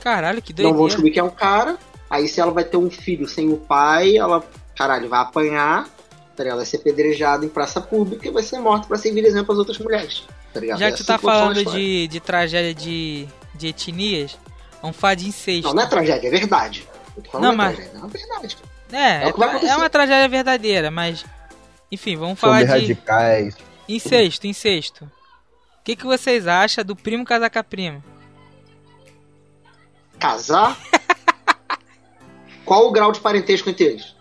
Caralho, 0.00 0.40
que 0.40 0.52
doideira. 0.52 0.70
Não 0.70 0.78
vão 0.78 0.86
descobrir 0.86 1.12
quem 1.12 1.20
é 1.20 1.24
o 1.24 1.30
cara, 1.30 1.78
aí 2.08 2.26
se 2.26 2.40
ela 2.40 2.50
vai 2.50 2.64
ter 2.64 2.78
um 2.78 2.90
filho 2.90 3.28
sem 3.28 3.52
o 3.52 3.58
pai, 3.58 4.16
ela, 4.16 4.42
caralho, 4.74 5.10
vai 5.10 5.20
apanhar, 5.20 5.88
tá 6.36 6.42
ligado? 6.42 6.56
Vai 6.56 6.66
ser 6.66 6.78
pedrejado 6.78 7.44
em 7.44 7.48
praça 7.48 7.80
pública 7.80 8.26
e 8.26 8.30
vai 8.30 8.42
ser 8.42 8.58
morto 8.58 8.88
para 8.88 8.98
servir 8.98 9.24
exemplo 9.24 9.52
às 9.52 9.58
outras 9.58 9.78
mulheres. 9.78 10.24
Tá 10.52 10.60
ligado? 10.60 10.78
Já 10.78 10.90
que 10.90 10.98
tu 10.98 11.04
tá 11.04 11.18
falando 11.18 11.64
de, 11.64 12.08
de 12.08 12.20
tragédia 12.20 12.74
de, 12.74 13.26
de 13.54 13.68
etnias, 13.68 14.38
vamos 14.80 14.96
falar 14.96 15.14
de 15.14 15.28
incesto. 15.28 15.68
Não, 15.68 15.74
não 15.74 15.82
é 15.82 15.86
tragédia, 15.86 16.28
é 16.28 16.30
verdade. 16.30 16.88
Não, 17.34 17.54
mas... 17.54 17.76
Tragédia, 17.76 17.98
não 17.98 18.06
é 18.06 18.10
verdade. 18.10 18.56
É, 18.92 19.24
é, 19.24 19.68
é, 19.70 19.76
uma 19.76 19.88
tragédia 19.88 20.28
verdadeira, 20.28 20.90
mas. 20.90 21.24
Enfim, 21.90 22.16
vamos 22.16 22.38
falar 22.38 22.60
Sobre 22.60 22.80
de. 22.80 22.92
radicais. 22.92 23.56
Incesto, 23.88 24.46
incesto. 24.46 25.04
O 25.04 25.84
que, 25.84 25.96
que 25.96 26.04
vocês 26.04 26.46
acham 26.46 26.84
do 26.84 26.94
primo 26.94 27.24
casar 27.24 27.50
com 27.50 27.58
a 27.58 27.64
prima? 27.64 28.04
Casar? 30.18 30.78
Qual 32.64 32.86
o 32.86 32.92
grau 32.92 33.10
de 33.10 33.20
parentesco 33.20 33.68
entre 33.68 33.84
eles? 33.84 34.14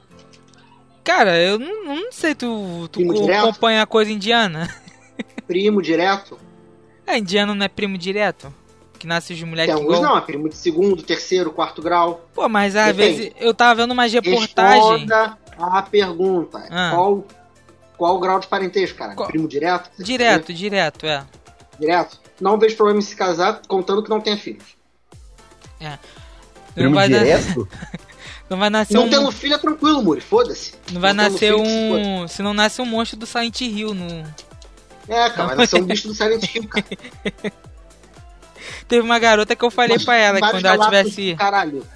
Cara, 1.04 1.38
eu 1.40 1.58
não, 1.58 1.96
não 1.96 2.12
sei, 2.12 2.36
tu, 2.36 2.88
tu 2.92 3.02
acompanha 3.32 3.82
a 3.82 3.88
coisa 3.88 4.12
indiana? 4.12 4.70
Primo 5.48 5.82
direto? 5.82 6.38
É, 7.06 7.18
indiano 7.18 7.56
não 7.56 7.66
é 7.66 7.68
primo 7.68 7.98
direto? 7.98 8.54
Que 8.98 9.08
nasce 9.08 9.34
de 9.34 9.44
mulher 9.46 9.66
Tem 9.66 9.74
alguns 9.74 9.98
igual... 9.98 10.12
não, 10.12 10.18
é 10.18 10.22
primo 10.22 10.48
de 10.48 10.56
segundo, 10.56 11.02
terceiro, 11.02 11.52
quarto 11.52 11.82
grau. 11.82 12.30
Pô, 12.34 12.48
mas 12.48 12.76
às 12.76 12.96
Depende. 12.96 13.18
vezes 13.18 13.34
eu 13.40 13.54
tava 13.54 13.82
vendo 13.82 13.92
umas 13.92 14.14
reportagens. 14.14 15.02
Responda 15.02 15.38
a 15.58 15.82
pergunta. 15.82 16.68
Ah. 16.70 16.92
Qual, 16.94 17.26
qual 17.98 18.16
o 18.16 18.20
grau 18.20 18.40
de 18.40 18.48
parentesco, 18.48 18.98
cara? 18.98 19.16
Qual... 19.16 19.28
Primo 19.28 19.48
direto? 19.48 19.90
Direto, 19.98 20.54
direto, 20.54 21.06
é. 21.08 21.26
Direto? 21.80 22.22
Não 22.40 22.60
vejo 22.60 22.76
problema 22.78 23.00
em 23.00 23.04
se 23.04 23.16
casar, 23.16 23.62
contando 23.68 24.04
que 24.04 24.10
não 24.10 24.22
tenha 24.22 24.38
filhos. 24.38 24.76
É. 25.80 25.98
Primo 26.76 27.02
direto? 27.02 27.68
Dar... 27.68 28.00
Não 28.52 28.58
vai 28.58 28.70
nascer 28.70 28.96
não 28.96 29.04
um. 29.04 29.06
Não 29.06 29.12
tendo 29.12 29.32
filho 29.32 29.54
é 29.54 29.58
tranquilo, 29.58 30.04
Muri, 30.04 30.20
foda-se. 30.20 30.74
Não 30.92 31.00
vai 31.00 31.14
não 31.14 31.24
nascer 31.24 31.56
um. 31.56 32.28
Se, 32.28 32.44
não 32.44 32.54
nasce 32.54 32.82
um 32.82 32.86
monstro 32.86 33.18
do 33.18 33.26
Silent 33.26 33.62
Hill 33.62 33.94
no. 33.94 34.26
É, 35.08 35.30
cara, 35.30 35.48
vai 35.48 35.56
nascer 35.56 35.82
um 35.82 35.86
bicho 35.86 36.10
do 36.10 36.14
Silent 36.14 36.54
Hill, 36.54 36.68
cara. 36.68 36.86
Teve 38.90 39.06
uma 39.06 39.18
garota 39.20 39.56
que 39.56 39.64
eu 39.64 39.72
falei 39.72 39.96
Mas, 39.96 40.04
pra 40.04 40.18
ela 40.18 40.42
que 40.42 40.50
quando 40.50 40.66
ela 40.66 40.84
tivesse. 40.84 41.34
Caralho. 41.36 41.88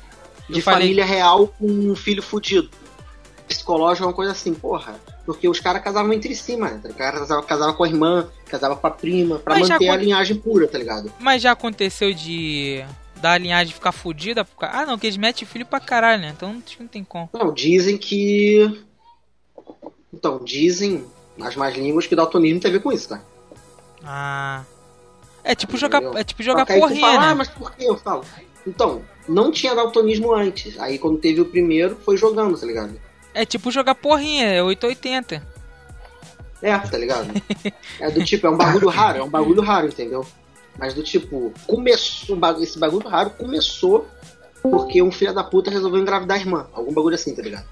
De 0.49 0.59
eu 0.59 0.63
família 0.63 1.03
falei... 1.03 1.17
real 1.17 1.47
com 1.49 1.67
um 1.67 1.93
filho 1.93 2.23
fudido. 2.23 2.69
Psicológico 3.49 4.05
é 4.05 4.07
uma 4.07 4.13
coisa 4.13 4.31
assim, 4.31 4.53
porra. 4.53 4.95
Porque 5.25 5.49
os 5.49 5.59
caras 5.59 5.83
casavam 5.83 6.13
entre 6.13 6.33
si, 6.33 6.55
mano. 6.55 6.79
O 6.85 6.93
cara 6.93 7.19
casava, 7.19 7.43
casava 7.43 7.73
com 7.73 7.83
a 7.83 7.87
irmã, 7.89 8.29
casava 8.45 8.77
com 8.77 8.87
a 8.87 8.91
prima, 8.91 9.39
pra 9.39 9.55
Mas 9.55 9.67
manter 9.67 9.89
a 9.89 9.97
linhagem 9.97 10.37
pura, 10.37 10.69
tá 10.69 10.77
ligado? 10.77 11.11
Mas 11.19 11.41
já 11.41 11.51
aconteceu 11.51 12.13
de 12.13 12.85
da 13.21 13.37
linhagem 13.37 13.73
ficar 13.73 13.91
fodida. 13.91 14.47
Ah, 14.59 14.85
não, 14.85 14.97
que 14.97 15.07
eles 15.07 15.17
metem 15.17 15.47
filho 15.47 15.65
pra 15.65 15.79
caralho, 15.79 16.21
né? 16.21 16.33
Então 16.35 16.61
não 16.79 16.87
tem 16.87 17.03
como. 17.03 17.29
Não, 17.33 17.53
dizem 17.53 17.97
que. 17.97 18.83
Então, 20.13 20.43
dizem 20.43 21.05
nas 21.37 21.55
mais 21.55 21.75
línguas 21.75 22.07
que 22.07 22.15
daltonismo 22.15 22.59
tem 22.59 22.69
a 22.69 22.73
ver 22.73 22.81
com 22.81 22.91
isso, 22.91 23.09
tá? 23.09 23.21
Ah. 24.03 24.63
É 25.43 25.53
tipo 25.53 25.77
jogar, 25.77 26.01
é 26.15 26.23
tipo 26.23 26.41
jogar 26.41 26.65
porrinha, 26.65 27.01
fala, 27.01 27.19
né? 27.19 27.27
Ah, 27.27 27.35
mas 27.35 27.47
por 27.47 27.71
que 27.75 27.83
eu 27.83 27.95
falo? 27.97 28.23
Então, 28.65 29.03
não 29.27 29.51
tinha 29.51 29.75
daltonismo 29.75 30.33
antes. 30.33 30.79
Aí 30.79 30.97
quando 30.97 31.19
teve 31.19 31.39
o 31.39 31.45
primeiro, 31.45 31.95
foi 32.03 32.17
jogando, 32.17 32.59
tá 32.59 32.65
ligado? 32.65 32.99
É 33.33 33.45
tipo 33.45 33.69
jogar 33.69 33.93
porrinha, 33.93 34.45
é 34.45 34.63
880. 34.63 35.45
É, 36.61 36.77
tá 36.79 36.97
ligado? 36.97 37.27
é 37.99 38.09
do 38.09 38.23
tipo, 38.23 38.47
é 38.47 38.49
um 38.49 38.57
bagulho 38.57 38.87
raro, 38.87 39.19
é 39.19 39.23
um 39.23 39.29
bagulho 39.29 39.61
raro, 39.61 39.87
entendeu? 39.87 40.25
Mas 40.77 40.93
do 40.93 41.03
tipo, 41.03 41.53
começou, 41.65 42.37
esse 42.61 42.77
bagulho 42.77 43.07
raro 43.07 43.29
começou 43.31 44.07
porque 44.61 45.01
um 45.01 45.11
filho 45.11 45.33
da 45.33 45.43
puta 45.43 45.71
resolveu 45.71 46.01
engravidar 46.01 46.37
a 46.37 46.39
irmã. 46.39 46.67
Algum 46.73 46.93
bagulho 46.93 47.15
assim, 47.15 47.35
tá 47.35 47.41
ligado? 47.41 47.65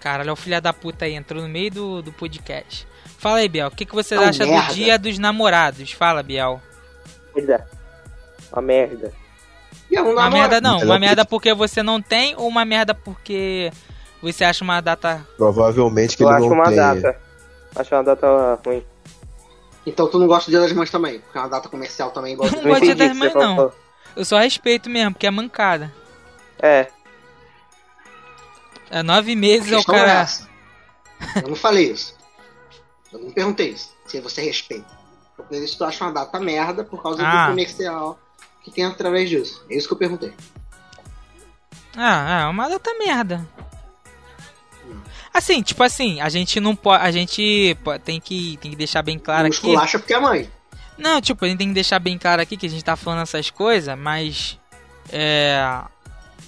Caralho, 0.00 0.32
o 0.32 0.36
filho 0.36 0.60
da 0.60 0.72
puta 0.72 1.04
aí 1.04 1.14
entrou 1.14 1.42
no 1.42 1.48
meio 1.48 1.70
do, 1.70 2.02
do 2.02 2.12
podcast. 2.12 2.86
Fala 3.18 3.38
aí, 3.38 3.48
Biel, 3.48 3.68
o 3.68 3.70
que, 3.70 3.84
que 3.84 3.94
você 3.94 4.14
acha 4.14 4.46
merda. 4.46 4.68
do 4.68 4.74
dia 4.74 4.98
dos 4.98 5.18
namorados? 5.18 5.90
Fala, 5.92 6.22
Biel. 6.22 6.60
Merda. 7.34 7.66
Uma 8.52 8.62
merda. 8.62 9.12
uma 9.90 10.30
merda 10.30 10.60
não, 10.60 10.78
uma 10.78 10.98
merda 10.98 11.24
porque 11.24 11.52
você 11.52 11.82
não 11.82 12.00
tem 12.00 12.34
ou 12.36 12.46
uma 12.46 12.64
merda 12.64 12.94
porque 12.94 13.72
você 14.22 14.44
acha 14.44 14.62
uma 14.62 14.80
data. 14.80 15.26
Provavelmente 15.36 16.16
que 16.16 16.22
Eu 16.22 16.28
ele 16.28 16.36
acho 16.36 16.48
não 16.48 16.54
uma 16.54 16.70
data. 16.70 17.16
Acho 17.74 17.94
uma 17.94 18.04
data 18.04 18.60
ruim. 18.64 18.84
Então 19.88 20.06
tu 20.06 20.18
não 20.18 20.26
gosta 20.26 20.50
do 20.50 20.52
Dia 20.52 20.60
das 20.60 20.72
Mães 20.72 20.90
também, 20.90 21.20
porque 21.20 21.38
é 21.38 21.40
uma 21.40 21.48
data 21.48 21.68
comercial 21.68 22.10
também. 22.10 22.34
Igual 22.34 22.50
não 22.52 22.62
gosto 22.62 22.80
do 22.80 22.86
Dia 22.86 22.94
das 22.94 23.16
Mães, 23.16 23.34
não. 23.34 23.72
Eu 24.14 24.24
só 24.24 24.38
respeito 24.38 24.90
mesmo, 24.90 25.12
porque 25.12 25.26
é 25.26 25.30
mancada. 25.30 25.92
É. 26.60 26.88
É 28.90 29.02
nove 29.02 29.34
meses 29.34 29.72
ao 29.72 29.84
cara. 29.84 30.26
É 31.36 31.38
eu 31.42 31.48
não 31.48 31.56
falei 31.56 31.90
isso. 31.90 32.14
Eu 33.12 33.20
não 33.20 33.30
perguntei 33.30 33.70
isso. 33.70 33.94
Se 34.06 34.20
você 34.20 34.42
respeita. 34.42 34.88
Eu 35.38 35.44
perguntei 35.44 35.68
se 35.68 35.78
tu 35.78 35.84
acha 35.84 36.04
uma 36.04 36.12
data 36.12 36.38
merda 36.38 36.84
por 36.84 37.02
causa 37.02 37.22
ah. 37.26 37.46
do 37.46 37.50
comercial 37.50 38.18
que 38.62 38.70
tem 38.70 38.84
através 38.84 39.30
disso. 39.30 39.64
É 39.70 39.76
isso 39.76 39.86
que 39.88 39.94
eu 39.94 39.98
perguntei. 39.98 40.32
Ah, 41.96 42.42
é 42.42 42.46
uma 42.46 42.68
data 42.68 42.94
merda. 42.98 43.46
Assim, 45.38 45.62
tipo 45.62 45.84
assim, 45.84 46.20
a 46.20 46.28
gente 46.28 46.58
não 46.58 46.74
pode. 46.74 47.04
A 47.04 47.12
gente 47.12 47.76
tem 48.04 48.20
que, 48.20 48.58
tem 48.60 48.72
que 48.72 48.76
deixar 48.76 49.02
bem 49.02 49.20
claro 49.20 49.48
não 49.48 49.56
aqui. 49.56 49.76
acha 49.76 49.96
porque 49.96 50.12
é 50.12 50.18
mãe. 50.18 50.50
Não, 50.98 51.20
tipo, 51.20 51.44
a 51.44 51.48
gente 51.48 51.58
tem 51.58 51.68
que 51.68 51.74
deixar 51.74 52.00
bem 52.00 52.18
claro 52.18 52.42
aqui 52.42 52.56
que 52.56 52.66
a 52.66 52.68
gente 52.68 52.84
tá 52.84 52.96
falando 52.96 53.22
essas 53.22 53.48
coisas, 53.48 53.96
mas. 53.96 54.58
É. 55.12 55.80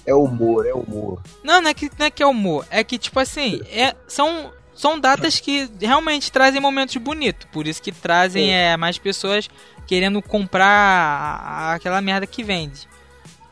É 0.05 0.13
humor, 0.13 0.67
é 0.67 0.73
humor. 0.73 1.21
Não, 1.41 1.61
não 1.61 1.69
é 1.69 1.73
que, 1.73 1.89
não 1.97 2.05
é, 2.05 2.11
que 2.11 2.21
é 2.21 2.27
humor. 2.27 2.65
É 2.69 2.83
que, 2.83 2.97
tipo 2.97 3.17
assim, 3.17 3.61
é, 3.69 3.95
são, 4.07 4.51
são 4.75 4.99
datas 4.99 5.39
que 5.39 5.69
realmente 5.79 6.29
trazem 6.29 6.59
momentos 6.59 6.97
bonitos. 6.97 7.47
Por 7.49 7.67
isso 7.67 7.81
que 7.81 7.93
trazem 7.93 8.53
é, 8.53 8.75
mais 8.75 8.97
pessoas 8.97 9.49
querendo 9.87 10.21
comprar 10.21 11.75
aquela 11.75 12.01
merda 12.01 12.27
que 12.27 12.43
vende. 12.43 12.90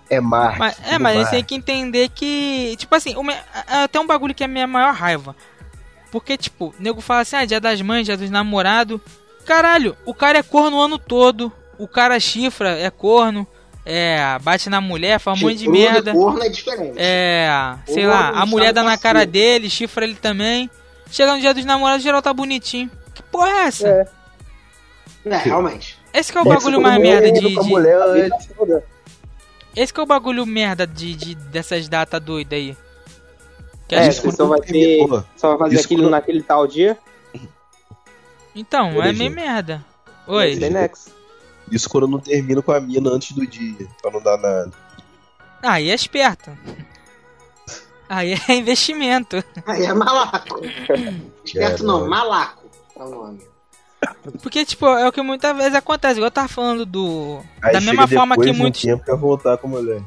É 0.10 0.20
marketing. 0.20 0.60
Mas, 0.60 0.78
é, 0.92 0.98
mas 0.98 1.18
a 1.18 1.20
gente 1.22 1.30
tem 1.30 1.44
que 1.44 1.56
entender 1.56 2.10
que. 2.10 2.75
Tipo 2.78 2.96
assim, 2.96 3.16
uma, 3.16 3.34
até 3.68 4.00
um 4.00 4.08
bagulho 4.08 4.34
que 4.34 4.44
é 4.44 4.46
a 4.46 4.50
minha 4.50 4.68
maior 4.68 4.94
raiva. 4.94 5.36
Porque, 6.12 6.38
tipo, 6.38 6.68
o 6.68 6.82
nego 6.82 7.01
fala 7.01 7.22
assim, 7.22 7.36
ah, 7.36 7.46
dia 7.46 7.60
das 7.60 7.82
mães, 7.82 8.06
dia 8.06 8.18
dos 8.18 8.30
namorados. 8.30 9.00
Caralho, 9.46 9.96
o 10.06 10.13
cara 10.13 10.39
é 10.39 10.44
corno 10.44 10.78
o 10.78 10.82
ano 10.82 10.98
todo. 10.98 11.51
O 11.78 11.88
cara 11.88 12.20
chifra, 12.20 12.78
é 12.80 12.89
corno. 12.89 13.48
É, 13.86 14.38
bate 14.42 14.70
na 14.70 14.82
mulher, 14.82 15.20
faz 15.20 15.38
um 15.38 15.46
monte 15.46 15.58
de 15.58 15.70
merda. 15.70 16.12
corno 16.12 16.44
é 16.44 16.50
diferente. 16.50 16.96
É, 16.98 17.50
sei 17.88 18.06
lá, 18.06 18.30
a 18.30 18.46
mulher 18.46 18.74
dá 18.74 18.84
na 18.84 18.98
cara 18.98 19.25
dele, 19.25 19.70
chifra 19.70 20.06
ele 20.06 20.16
também. 20.16 20.70
Chega 21.10 21.34
no 21.34 21.39
dia 21.39 21.54
dos 21.54 21.66
namorados, 21.66 22.04
geral 22.04 22.22
tá 22.22 22.34
bonitinho. 22.34 22.89
Que 23.16 23.24
porra 23.24 23.50
é 23.50 23.63
essa? 23.63 23.88
É, 23.88 24.08
é 25.25 25.38
realmente. 25.38 25.98
Esse 26.13 26.38
é 26.38 26.42
o 26.42 26.46
bagulho 26.46 26.82
mais 26.82 27.01
merda 27.01 27.32
de. 27.32 27.39
de... 27.39 27.56
Mulher, 27.63 27.98
esse 29.81 29.93
que 29.93 30.00
é 30.00 30.03
o 30.03 30.05
bagulho 30.05 30.45
merda 30.45 30.86
de, 30.86 31.15
de 31.15 31.36
dessas 31.36 31.88
datas 31.88 32.21
doidas 32.21 32.57
aí. 32.57 32.77
Que 33.88 33.95
é, 33.95 34.12
você 34.12 34.31
só 34.31 34.45
vai 34.45 34.59
ter. 34.59 35.00
Só 35.38 35.55
vai 35.55 35.69
fazer 35.69 35.79
aquilo 35.79 36.09
naquele 36.09 36.43
tal 36.43 36.67
dia. 36.67 36.98
Então, 38.55 39.01
é 39.01 39.13
meio 39.13 39.31
merda. 39.31 39.83
Oi. 40.27 40.59
Isso 41.71 41.89
quando 41.89 42.03
eu 42.03 42.09
não 42.09 42.19
termino 42.19 42.62
com 42.62 42.71
a 42.71 42.79
mina 42.79 43.09
antes 43.09 43.31
do 43.31 43.45
dia, 43.45 43.88
pra 44.01 44.12
não 44.12 44.21
dar 44.21 44.38
nada. 44.38 44.71
Aí 45.62 45.89
é 45.89 45.93
esperto. 45.93 46.51
Aí 48.07 48.33
é 48.33 48.53
investimento. 48.53 49.43
Aí 49.65 49.86
é 49.86 49.93
malaco. 49.93 50.62
esperto 51.45 51.83
não, 51.83 52.07
malaco 52.07 52.69
é 52.98 53.03
o 53.03 53.09
nome. 53.09 53.41
Porque, 54.41 54.65
tipo, 54.65 54.86
é 54.88 55.08
o 55.08 55.12
que 55.12 55.22
muitas 55.22 55.56
vezes 55.56 55.75
acontece. 55.75 56.15
Igual 56.15 56.27
eu 56.27 56.32
tava 56.32 56.48
falando 56.48 56.86
do. 56.86 57.41
Aí 57.62 57.74
da 57.74 57.82
mesma 57.82 58.08
forma 58.08 58.38
que 58.38 58.51
muitos. 58.53 58.82
tempo 58.82 59.03
pra 59.03 59.15
voltar 59.15 59.58
com 59.58 59.68
a 59.68 59.70
mulher. 59.72 60.01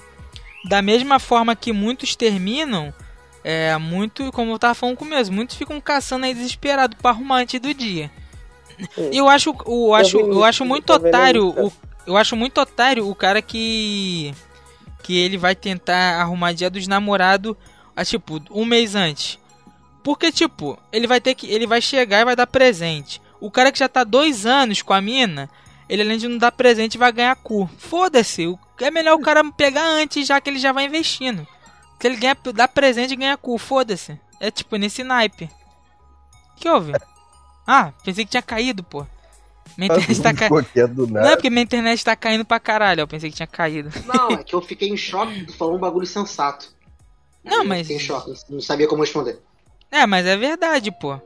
Da 0.64 0.80
mesma 0.80 1.18
forma 1.18 1.54
que 1.56 1.72
muitos 1.72 2.14
terminam, 2.14 2.94
é 3.42 3.76
muito, 3.76 4.30
como 4.32 4.52
eu 4.52 4.58
tava 4.58 4.74
falando 4.74 4.96
com 4.96 5.04
mesmo, 5.04 5.34
muitos 5.34 5.56
ficam 5.56 5.80
caçando 5.80 6.24
aí 6.24 6.34
desesperado 6.34 6.96
pra 6.96 7.10
arrumar 7.10 7.38
antes 7.38 7.60
do 7.60 7.74
dia. 7.74 8.10
Eu 9.12 9.28
acho, 9.28 9.54
eu 9.66 9.94
acho, 9.94 10.18
eu 10.18 10.44
acho 10.44 10.64
muito 10.64 10.92
otário, 10.92 11.48
o, 11.48 11.72
eu 12.06 12.16
acho 12.16 12.36
muito 12.36 12.60
otário 12.60 13.08
o 13.08 13.14
cara 13.14 13.42
que 13.42 14.34
que 15.02 15.18
ele 15.18 15.36
vai 15.36 15.54
tentar 15.54 16.20
arrumar 16.20 16.52
dia 16.52 16.70
dos 16.70 16.86
namorados, 16.86 17.56
a, 17.94 18.04
tipo, 18.04 18.40
um 18.52 18.64
mês 18.64 18.94
antes. 18.94 19.36
Porque 20.02 20.30
tipo, 20.30 20.78
ele 20.92 21.08
vai 21.08 21.20
ter 21.20 21.34
que, 21.34 21.50
ele 21.50 21.66
vai 21.66 21.80
chegar 21.80 22.20
e 22.20 22.24
vai 22.24 22.36
dar 22.36 22.46
presente. 22.46 23.20
O 23.42 23.50
cara 23.50 23.72
que 23.72 23.78
já 23.80 23.88
tá 23.88 24.04
dois 24.04 24.46
anos 24.46 24.82
com 24.82 24.92
a 24.92 25.00
mina, 25.00 25.50
ele 25.88 26.00
além 26.02 26.16
de 26.16 26.28
não 26.28 26.38
dar 26.38 26.52
presente 26.52 26.96
vai 26.96 27.10
ganhar 27.10 27.34
cu. 27.34 27.68
Foda-se, 27.76 28.56
é 28.80 28.88
melhor 28.88 29.18
o 29.18 29.20
cara 29.20 29.42
pegar 29.50 29.84
antes 29.84 30.28
já 30.28 30.40
que 30.40 30.48
ele 30.48 30.60
já 30.60 30.70
vai 30.70 30.84
investindo. 30.84 31.44
Se 32.00 32.06
ele 32.06 32.18
ganha, 32.18 32.36
dá 32.54 32.68
presente 32.68 33.14
e 33.14 33.16
ganha 33.16 33.36
cu, 33.36 33.58
foda-se. 33.58 34.16
É 34.38 34.48
tipo 34.48 34.76
nesse 34.76 35.02
naipe. 35.02 35.50
que 36.54 36.68
houve? 36.68 36.92
Ah, 37.66 37.92
pensei 38.04 38.24
que 38.24 38.30
tinha 38.30 38.42
caído, 38.42 38.84
pô. 38.84 39.04
Minha 39.76 39.92
internet 39.92 40.22
tá 40.22 40.32
caindo. 40.32 41.06
Não 41.08 41.26
é 41.26 41.34
porque 41.34 41.50
minha 41.50 41.62
internet 41.64 42.04
tá 42.04 42.14
caindo 42.14 42.44
pra 42.44 42.60
caralho, 42.60 43.00
eu 43.00 43.08
pensei 43.08 43.28
que 43.28 43.34
tinha 43.34 43.46
caído. 43.48 43.90
Não, 44.06 44.30
é 44.38 44.44
que 44.44 44.54
eu 44.54 44.62
fiquei 44.62 44.88
em 44.88 44.96
choque, 44.96 45.46
tu 45.46 45.56
falou 45.56 45.74
um 45.74 45.80
bagulho 45.80 46.06
sensato. 46.06 46.72
Não, 47.42 47.64
mas. 47.64 47.88
Fiquei 47.88 47.96
em 47.96 48.06
choque, 48.06 48.32
não 48.48 48.60
sabia 48.60 48.86
como 48.86 49.02
responder. 49.02 49.40
É, 49.90 50.06
mas 50.06 50.26
é 50.26 50.36
verdade, 50.36 50.92
pô. 50.92 51.20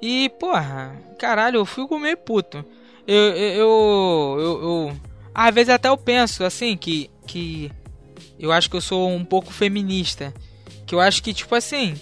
E, 0.00 0.28
porra, 0.38 0.96
caralho, 1.18 1.56
eu 1.56 1.66
fico 1.66 1.98
meio 1.98 2.16
puto. 2.16 2.64
Eu, 3.06 3.16
eu, 3.16 3.36
eu, 3.36 4.36
eu, 4.38 4.62
eu, 4.62 4.96
Às 5.34 5.54
vezes 5.54 5.70
até 5.72 5.88
eu 5.88 5.96
penso, 5.96 6.44
assim, 6.44 6.76
que, 6.76 7.10
que. 7.26 7.70
Eu 8.38 8.52
acho 8.52 8.68
que 8.68 8.76
eu 8.76 8.80
sou 8.80 9.08
um 9.08 9.24
pouco 9.24 9.52
feminista. 9.52 10.34
Que 10.86 10.94
eu 10.94 11.00
acho 11.00 11.22
que, 11.22 11.32
tipo 11.32 11.54
assim. 11.54 11.94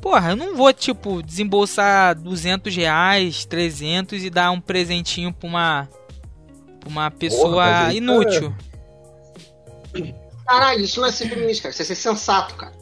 Porra, 0.00 0.30
eu 0.30 0.36
não 0.36 0.56
vou, 0.56 0.72
tipo, 0.72 1.22
desembolsar 1.22 2.14
200 2.18 2.74
reais, 2.74 3.44
300 3.44 4.24
e 4.24 4.30
dar 4.30 4.50
um 4.50 4.60
presentinho 4.60 5.32
pra 5.32 5.48
uma. 5.48 5.88
pra 6.80 6.88
uma 6.88 7.10
pessoa 7.10 7.64
porra, 7.66 7.94
inútil. 7.94 8.54
Caralho, 10.46 10.80
isso 10.80 11.00
não 11.00 11.08
é 11.08 11.12
ser 11.12 11.28
feminista, 11.28 11.62
cara. 11.62 11.72
Isso 11.72 11.82
é 11.82 11.84
ser 11.84 11.94
sensato, 11.94 12.54
cara. 12.54 12.72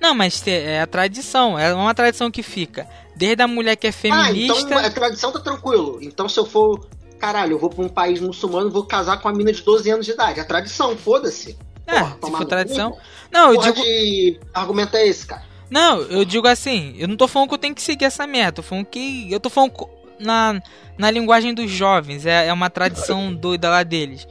Não, 0.00 0.14
mas 0.14 0.44
é 0.48 0.80
a 0.80 0.86
tradição. 0.86 1.58
É 1.58 1.72
uma 1.72 1.94
tradição 1.94 2.30
que 2.30 2.42
fica. 2.42 2.88
Desde 3.14 3.42
a 3.42 3.46
mulher 3.46 3.76
que 3.76 3.86
é 3.86 3.92
feminista. 3.92 4.54
Ah, 4.54 4.60
então 4.60 4.78
a 4.78 4.90
tradição 4.90 5.32
tá 5.32 5.40
tranquilo. 5.40 5.98
Então 6.00 6.28
se 6.28 6.38
eu 6.38 6.46
for. 6.46 6.86
Caralho, 7.18 7.52
eu 7.52 7.58
vou 7.58 7.70
pra 7.70 7.84
um 7.84 7.88
país 7.88 8.20
muçulmano 8.20 8.68
vou 8.68 8.84
casar 8.84 9.20
com 9.20 9.28
uma 9.28 9.34
mina 9.34 9.52
de 9.52 9.62
12 9.62 9.88
anos 9.90 10.06
de 10.06 10.12
idade. 10.12 10.40
A 10.40 10.44
tradição, 10.44 10.96
foda-se. 10.96 11.56
É, 11.86 12.00
Porra, 12.00 12.16
se 12.20 12.30
for 12.32 12.44
tradição. 12.46 12.96
Não, 13.30 13.54
eu 13.54 13.60
digo. 13.60 13.80
De 13.80 14.40
argumento 14.52 14.96
é 14.96 15.06
esse, 15.06 15.26
cara? 15.26 15.42
Não, 15.70 16.00
eu 16.02 16.24
digo 16.24 16.46
assim, 16.46 16.94
eu 16.98 17.08
não 17.08 17.16
tô 17.16 17.26
falando 17.26 17.48
que 17.48 17.54
eu 17.54 17.58
tenho 17.58 17.74
que 17.74 17.80
seguir 17.80 18.04
essa 18.04 18.26
meta, 18.26 18.56
tô 18.56 18.62
falando 18.62 18.86
que. 18.86 19.32
Eu 19.32 19.40
tô 19.40 19.48
falando 19.48 19.72
na, 20.18 20.60
na 20.98 21.10
linguagem 21.10 21.54
dos 21.54 21.70
jovens, 21.70 22.26
é, 22.26 22.48
é 22.48 22.52
uma 22.52 22.68
tradição 22.68 23.32
doida 23.32 23.70
lá 23.70 23.82
deles. 23.82 24.26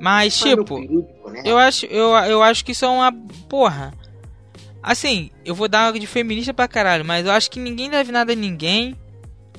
Mas, 0.00 0.38
tipo, 0.38 0.78
né? 0.78 1.42
eu 1.44 1.56
acho, 1.58 1.86
eu, 1.86 2.10
eu 2.26 2.42
acho 2.42 2.64
que 2.64 2.72
isso 2.72 2.84
é 2.84 2.88
uma. 2.88 3.12
Porra. 3.48 3.92
Assim, 4.84 5.30
eu 5.46 5.54
vou 5.54 5.66
dar 5.66 5.90
uma 5.90 5.98
de 5.98 6.06
feminista 6.06 6.52
pra 6.52 6.68
caralho, 6.68 7.06
mas 7.06 7.24
eu 7.24 7.32
acho 7.32 7.50
que 7.50 7.58
ninguém 7.58 7.88
deve 7.88 8.12
nada 8.12 8.32
a 8.32 8.36
ninguém. 8.36 8.94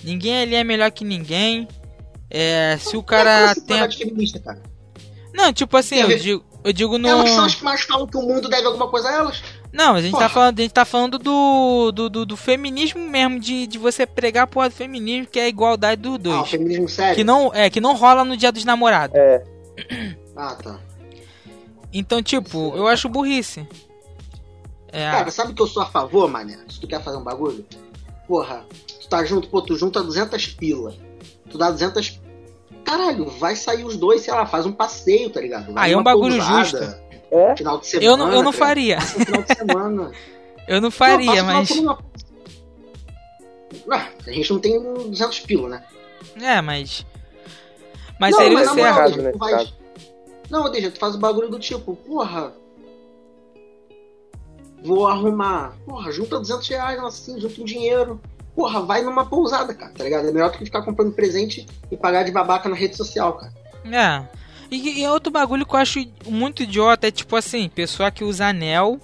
Ninguém 0.04 0.44
ali 0.44 0.54
é 0.54 0.64
melhor 0.64 0.92
que 0.92 1.04
ninguém. 1.04 1.68
É, 2.30 2.78
se 2.80 2.96
o 2.96 3.02
cara 3.02 3.52
é 3.52 3.56
tem. 3.56 3.80
A... 3.80 3.92
Feminista, 3.92 4.40
cara? 4.40 4.62
Não, 5.34 5.52
tipo 5.52 5.76
assim, 5.76 5.96
eu 5.96 6.20
digo, 6.20 6.46
eu 6.64 6.72
digo 6.72 6.98
no. 7.00 7.08
Elas 7.08 7.32
são 7.32 7.44
as 7.44 7.56
que 7.56 7.64
mais 7.64 7.82
falam 7.82 8.06
que 8.06 8.16
o 8.16 8.22
mundo 8.22 8.48
deve 8.48 8.68
alguma 8.68 8.88
coisa 8.88 9.10
a 9.10 9.14
elas. 9.14 9.42
Não, 9.74 9.96
a 9.96 10.02
gente, 10.02 10.18
tá 10.18 10.30
falando, 10.30 10.60
a 10.60 10.62
gente 10.62 10.74
tá 10.74 10.86
falando 10.86 11.18
do, 11.18 11.92
do, 11.92 12.10
do, 12.10 12.26
do, 12.26 12.38
feminismo 12.38 13.02
mesmo, 13.02 13.40
de, 13.40 13.68
de 13.68 13.78
você 13.78 14.06
pregar 14.06 14.48
do 14.48 14.72
feminismo, 14.72 15.28
que 15.28 15.40
é 15.40 15.44
a 15.44 15.50
igualdade 15.50 16.02
dos 16.02 16.18
dois. 16.18 16.38
Ah, 16.38 16.42
o 16.44 16.46
feminismo 16.46 16.88
sério? 16.88 17.16
Que 17.16 17.24
não, 17.26 17.52
é, 17.54 17.70
que 17.70 17.82
não 17.82 17.94
rola 17.96 18.24
no 18.24 18.38
dia 18.38 18.52
dos 18.52 18.64
namorados. 18.64 19.18
É. 19.18 19.44
Ah, 20.38 20.56
tá. 20.56 20.80
Então, 21.92 22.22
tipo, 22.22 22.74
eu 22.76 22.88
acho 22.88 23.10
burrice. 23.10 23.68
É. 24.96 25.12
Cara, 25.12 25.30
sabe 25.30 25.54
que 25.54 25.62
eu 25.62 25.68
sou 25.68 25.84
a 25.84 25.86
favor, 25.86 26.30
mané? 26.30 26.58
Se 26.70 26.80
tu 26.80 26.88
quer 26.88 27.04
fazer 27.04 27.18
um 27.18 27.24
bagulho, 27.24 27.66
porra, 28.26 28.66
tu 29.02 29.10
tá 29.10 29.26
junto, 29.26 29.50
pô, 29.50 29.62
tu 29.62 29.76
junta 29.76 30.02
200 30.02 30.48
pila. 30.48 30.96
Tu 31.52 31.58
dá 31.58 31.70
200. 31.70 32.22
Caralho, 32.86 33.26
vai 33.26 33.58
sair 33.58 33.84
os 33.84 33.98
dois, 33.98 34.22
sei 34.22 34.34
lá, 34.34 34.46
faz 34.46 34.66
um 34.66 34.72
passeio, 34.72 35.30
tá 35.30 35.42
ligado? 35.42 35.74
Vai 35.74 35.90
ah, 35.90 35.94
é 35.94 35.98
um 35.98 36.04
bagulho 36.04 36.40
justo. 36.40 36.78
É? 37.30 37.58
Final 37.58 37.80
de 37.80 37.88
semana. 37.88 38.10
Eu 38.10 38.16
não, 38.16 38.32
eu 38.32 38.42
não 38.42 38.54
faria. 38.54 39.02
Final 39.02 39.42
de 39.42 39.54
semana. 39.54 40.12
eu 40.66 40.80
não 40.80 40.92
faria, 40.92 41.44
não, 41.44 41.46
mas. 41.46 41.70
Uma... 41.72 42.00
Ah, 43.92 44.08
a 44.26 44.32
gente 44.32 44.54
não 44.54 44.60
tem 44.60 44.82
200 44.82 45.42
pila, 45.42 45.68
né? 45.68 45.84
É, 46.42 46.62
mas. 46.62 47.06
Mas 48.18 48.32
não, 48.32 48.38
seria 48.38 48.58
mas 48.60 48.72
certo. 48.72 49.18
Moral, 49.18 49.38
faz... 49.38 49.74
Não, 50.50 50.72
deixa, 50.72 50.90
tu 50.90 51.00
faz 51.00 51.16
o 51.16 51.20
bagulho 51.20 51.50
do 51.50 51.60
tipo, 51.60 51.98
porra, 51.98 52.54
vou 54.84 55.08
arrumar. 55.08 55.74
Porra, 55.86 56.12
junta 56.12 56.40
200 56.40 56.68
reais, 56.68 57.04
assim, 57.04 57.40
junta 57.40 57.62
um 57.62 57.66
dinheiro. 57.66 58.22
Porra, 58.56 58.82
vai 58.82 59.02
numa 59.02 59.26
pousada, 59.26 59.74
cara, 59.74 59.92
tá 59.92 60.04
ligado? 60.04 60.28
É 60.28 60.32
melhor 60.32 60.52
do 60.52 60.58
que 60.58 60.66
ficar 60.66 60.82
comprando 60.82 61.14
presente 61.14 61.66
e 61.92 61.98
pagar 61.98 62.24
de 62.24 62.32
babaca 62.32 62.70
na 62.70 62.76
rede 62.76 62.96
social, 62.96 63.34
cara. 63.34 63.54
É. 63.86 64.28
E, 64.72 65.02
e 65.02 65.08
outro 65.08 65.32
bagulho 65.32 65.66
que 65.66 65.76
eu 65.76 65.80
acho 65.80 66.06
muito 66.26 66.64
idiota 66.64 67.08
é 67.08 67.12
tipo 67.12 67.36
assim, 67.36 67.68
pessoa 67.68 68.10
que 68.10 68.24
usa 68.24 68.48
anel, 68.48 69.00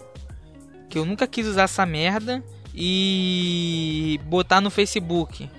que 0.90 0.98
eu 0.98 1.06
nunca 1.06 1.28
quis 1.28 1.46
usar 1.46 1.63
essa 1.63 1.86
merda, 1.86 2.44
e 2.74 4.20
botar 4.25 4.62
no 4.62 4.70
Facebook. 4.70 5.50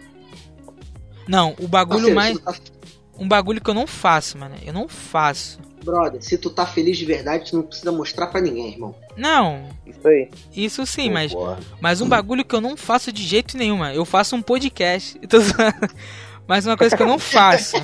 Não, 1.29 1.55
o 1.61 1.69
bagulho 1.69 2.15
mais. 2.15 2.39
Tá... 2.39 2.55
Um 3.19 3.29
bagulho 3.29 3.61
que 3.61 3.69
eu 3.69 3.75
não 3.75 3.87
faço, 3.87 4.39
mano. 4.39 4.57
Eu 4.65 4.73
não 4.73 4.89
faço 4.89 5.61
brother, 5.83 6.23
se 6.23 6.39
tu 6.39 6.49
tá 6.49 6.65
feliz 6.65 6.97
de 6.97 7.05
verdade, 7.05 7.51
tu 7.51 7.57
não 7.57 7.63
precisa 7.65 7.93
mostrar 7.93 8.29
para 8.29 8.41
ninguém, 8.41 8.73
irmão. 8.73 8.95
Não. 9.17 9.69
Isso 9.87 10.09
aí. 10.09 10.31
Isso 10.55 10.87
sim, 10.87 11.11
mas, 11.11 11.33
mas 11.81 12.01
um 12.01 12.09
bagulho 12.09 12.45
que 12.45 12.55
eu 12.55 12.61
não 12.61 12.77
faço 12.77 13.13
de 13.13 13.23
jeito 13.23 13.57
nenhum, 13.57 13.85
eu 13.87 14.05
faço 14.05 14.35
um 14.37 14.43
podcast. 14.43 15.21
mas 16.47 16.67
uma 16.67 16.77
coisa 16.77 16.97
que 16.97 17.03
eu 17.03 17.07
não 17.07 17.19
faço 17.19 17.77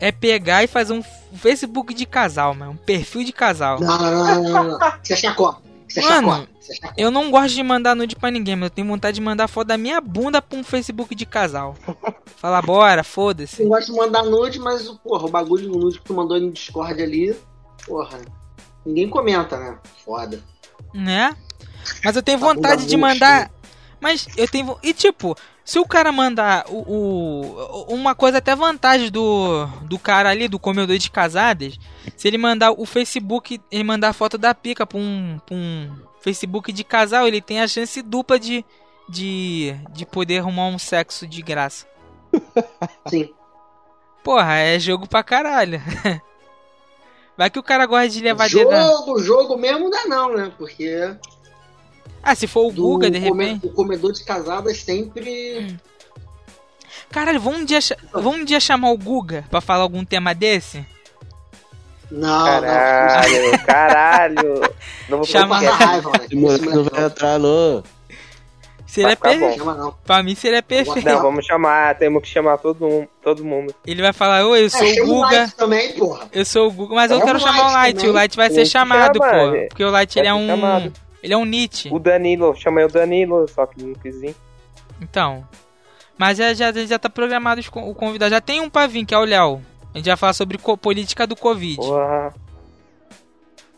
é 0.00 0.12
pegar 0.12 0.64
e 0.64 0.66
fazer 0.66 0.92
um 0.92 1.02
Facebook 1.34 1.94
de 1.94 2.06
casal, 2.06 2.54
mano. 2.54 2.72
Um 2.72 2.76
perfil 2.76 3.24
de 3.24 3.32
casal. 3.32 3.80
Não, 3.80 3.98
não, 3.98 4.42
não, 4.42 4.64
não. 4.64 4.78
Você 5.02 5.16
chacota. 5.16 5.62
Você 5.88 6.00
Mano, 6.00 6.48
eu 6.96 7.10
não 7.10 7.30
gosto 7.30 7.54
de 7.54 7.62
mandar 7.62 7.94
nude 7.94 8.16
pra 8.16 8.30
ninguém, 8.30 8.56
mas 8.56 8.68
eu 8.68 8.74
tenho 8.74 8.88
vontade 8.88 9.14
de 9.14 9.20
mandar 9.20 9.46
foto 9.46 9.68
da 9.68 9.78
minha 9.78 10.00
bunda 10.00 10.42
pra 10.42 10.58
um 10.58 10.64
Facebook 10.64 11.14
de 11.14 11.24
casal. 11.24 11.76
Fala, 12.36 12.60
bora, 12.60 13.04
foda-se. 13.04 13.62
Eu 13.62 13.68
gosto 13.68 13.92
de 13.92 13.98
mandar 13.98 14.24
nude, 14.24 14.58
mas, 14.58 14.88
porra, 15.04 15.26
o 15.26 15.30
bagulho 15.30 15.68
do 15.70 15.78
nude 15.78 15.98
que 15.98 16.04
tu 16.04 16.14
mandou 16.14 16.40
no 16.40 16.50
Discord 16.50 17.00
ali, 17.00 17.36
porra, 17.86 18.20
ninguém 18.84 19.08
comenta, 19.08 19.58
né? 19.58 19.78
Foda. 20.04 20.42
Né? 20.92 21.34
Mas 22.04 22.16
eu 22.16 22.22
tenho 22.22 22.38
vontade 22.38 22.86
de 22.86 22.96
mandar. 22.96 23.50
Mas 24.00 24.26
eu 24.36 24.48
tenho. 24.48 24.78
E 24.82 24.92
tipo, 24.92 25.36
se 25.64 25.78
o 25.78 25.86
cara 25.86 26.12
mandar 26.12 26.66
o, 26.68 26.82
o, 26.82 27.94
uma 27.94 28.14
coisa 28.14 28.38
até 28.38 28.54
vantagem 28.54 29.10
do, 29.10 29.66
do 29.82 29.98
cara 29.98 30.28
ali, 30.28 30.46
do 30.46 30.58
comedor 30.58 30.98
de 30.98 31.10
casadas, 31.10 31.78
se 32.16 32.28
ele 32.28 32.36
mandar 32.36 32.72
o 32.72 32.84
Facebook, 32.84 33.60
ele 33.70 33.82
mandar 33.82 34.10
a 34.10 34.12
foto 34.12 34.36
da 34.36 34.54
pica 34.54 34.86
pra 34.86 34.98
um, 34.98 35.40
pra 35.44 35.56
um 35.56 35.90
Facebook 36.20 36.70
de 36.70 36.84
casal, 36.84 37.26
ele 37.26 37.40
tem 37.40 37.60
a 37.60 37.68
chance 37.68 38.02
dupla 38.02 38.38
de, 38.38 38.64
de, 39.08 39.74
de 39.90 40.04
poder 40.04 40.38
arrumar 40.38 40.66
um 40.66 40.78
sexo 40.78 41.26
de 41.26 41.40
graça. 41.40 41.86
Sim. 43.08 43.30
Porra, 44.22 44.54
é 44.54 44.78
jogo 44.78 45.06
pra 45.06 45.22
caralho. 45.22 45.80
Vai 47.36 47.50
que 47.50 47.58
o 47.58 47.62
cara 47.62 47.86
gosta 47.86 48.08
de 48.08 48.20
levar 48.20 48.48
Jogo, 48.48 48.70
dedo... 48.70 49.18
jogo 49.22 49.56
mesmo 49.56 49.90
não 49.90 49.98
é 49.98 50.06
não, 50.06 50.36
né? 50.36 50.52
Porque 50.56 51.16
ah, 52.24 52.34
se 52.34 52.46
for 52.46 52.66
o 52.66 52.72
Guga, 52.72 53.10
de 53.10 53.18
repente. 53.18 53.66
O 53.66 53.70
comedor 53.70 54.10
de 54.12 54.24
casadas 54.24 54.78
sempre. 54.78 55.76
Caralho, 57.10 57.38
vamos 57.38 57.60
um 57.60 57.64
dia, 57.66 57.78
vamos 58.12 58.40
um 58.40 58.44
dia 58.44 58.58
chamar 58.58 58.90
o 58.90 58.96
Guga 58.96 59.44
pra 59.50 59.60
falar 59.60 59.82
algum 59.82 60.02
tema 60.04 60.34
desse? 60.34 60.84
Não, 62.10 62.44
caralho, 62.46 63.50
não. 63.50 63.58
Caralho, 63.58 64.60
Não 65.08 65.18
vou 65.18 65.26
Chama 65.26 65.58
raiva, 65.58 66.12
moleque 66.32 66.66
não 66.66 66.84
vai 66.84 67.04
entrar, 67.04 67.38
não. 67.38 67.82
Seria 68.94 69.16
tá 69.16 69.28
perfeito. 69.28 69.98
Pra 70.04 70.22
mim 70.22 70.36
seria 70.36 70.62
perfeito. 70.62 71.04
Não, 71.04 71.20
vamos 71.20 71.44
chamar, 71.44 71.98
temos 71.98 72.22
que 72.22 72.28
chamar 72.28 72.58
todo 72.58 72.88
mundo. 72.88 73.08
Todo 73.20 73.44
mundo. 73.44 73.74
Ele 73.84 74.00
vai 74.00 74.12
falar, 74.12 74.46
oi, 74.46 74.66
eu 74.66 74.70
sou 74.70 74.86
é, 74.86 75.02
o 75.02 75.06
Guga. 75.06 75.46
O 75.46 75.56
também, 75.56 75.92
porra. 75.94 76.28
Eu 76.32 76.44
sou 76.44 76.68
o 76.68 76.70
Guga, 76.70 76.94
mas 76.94 77.10
é 77.10 77.14
eu 77.14 77.20
quero 77.20 77.40
chamar 77.40 77.70
o 77.70 77.72
Light. 77.72 77.96
Também. 77.96 78.10
O 78.10 78.14
Light 78.14 78.36
vai 78.36 78.50
ser 78.50 78.64
chamado, 78.64 79.18
pô. 79.18 79.26
Porque 79.68 79.84
o 79.84 79.90
Light 79.90 80.16
ele 80.16 80.28
é 80.28 80.34
um. 80.34 80.46
Chamado. 80.46 80.92
Ele 81.20 81.34
é 81.34 81.36
um 81.36 81.44
Nietzsche. 81.44 81.88
O 81.92 81.98
Danilo, 81.98 82.54
chamei 82.54 82.84
o 82.84 82.88
Danilo, 82.88 83.48
só 83.48 83.66
que 83.66 83.82
não 83.82 83.94
quis 83.94 84.20
vir. 84.20 84.36
Então. 85.00 85.44
Mas 86.16 86.38
já, 86.38 86.54
já, 86.54 86.70
já 86.70 86.96
tá 86.96 87.10
programado 87.10 87.60
o 87.60 87.94
convidado. 87.96 88.30
Já 88.30 88.40
tem 88.40 88.60
um 88.60 88.70
pra 88.70 88.86
vir, 88.86 89.04
que 89.04 89.12
é 89.12 89.18
o 89.18 89.24
Léo. 89.24 89.60
A 89.92 89.98
gente 89.98 90.06
vai 90.06 90.16
falar 90.16 90.34
sobre 90.34 90.56
política 90.80 91.26
do 91.26 91.34
Covid. 91.34 91.78
Porra. 91.78 92.32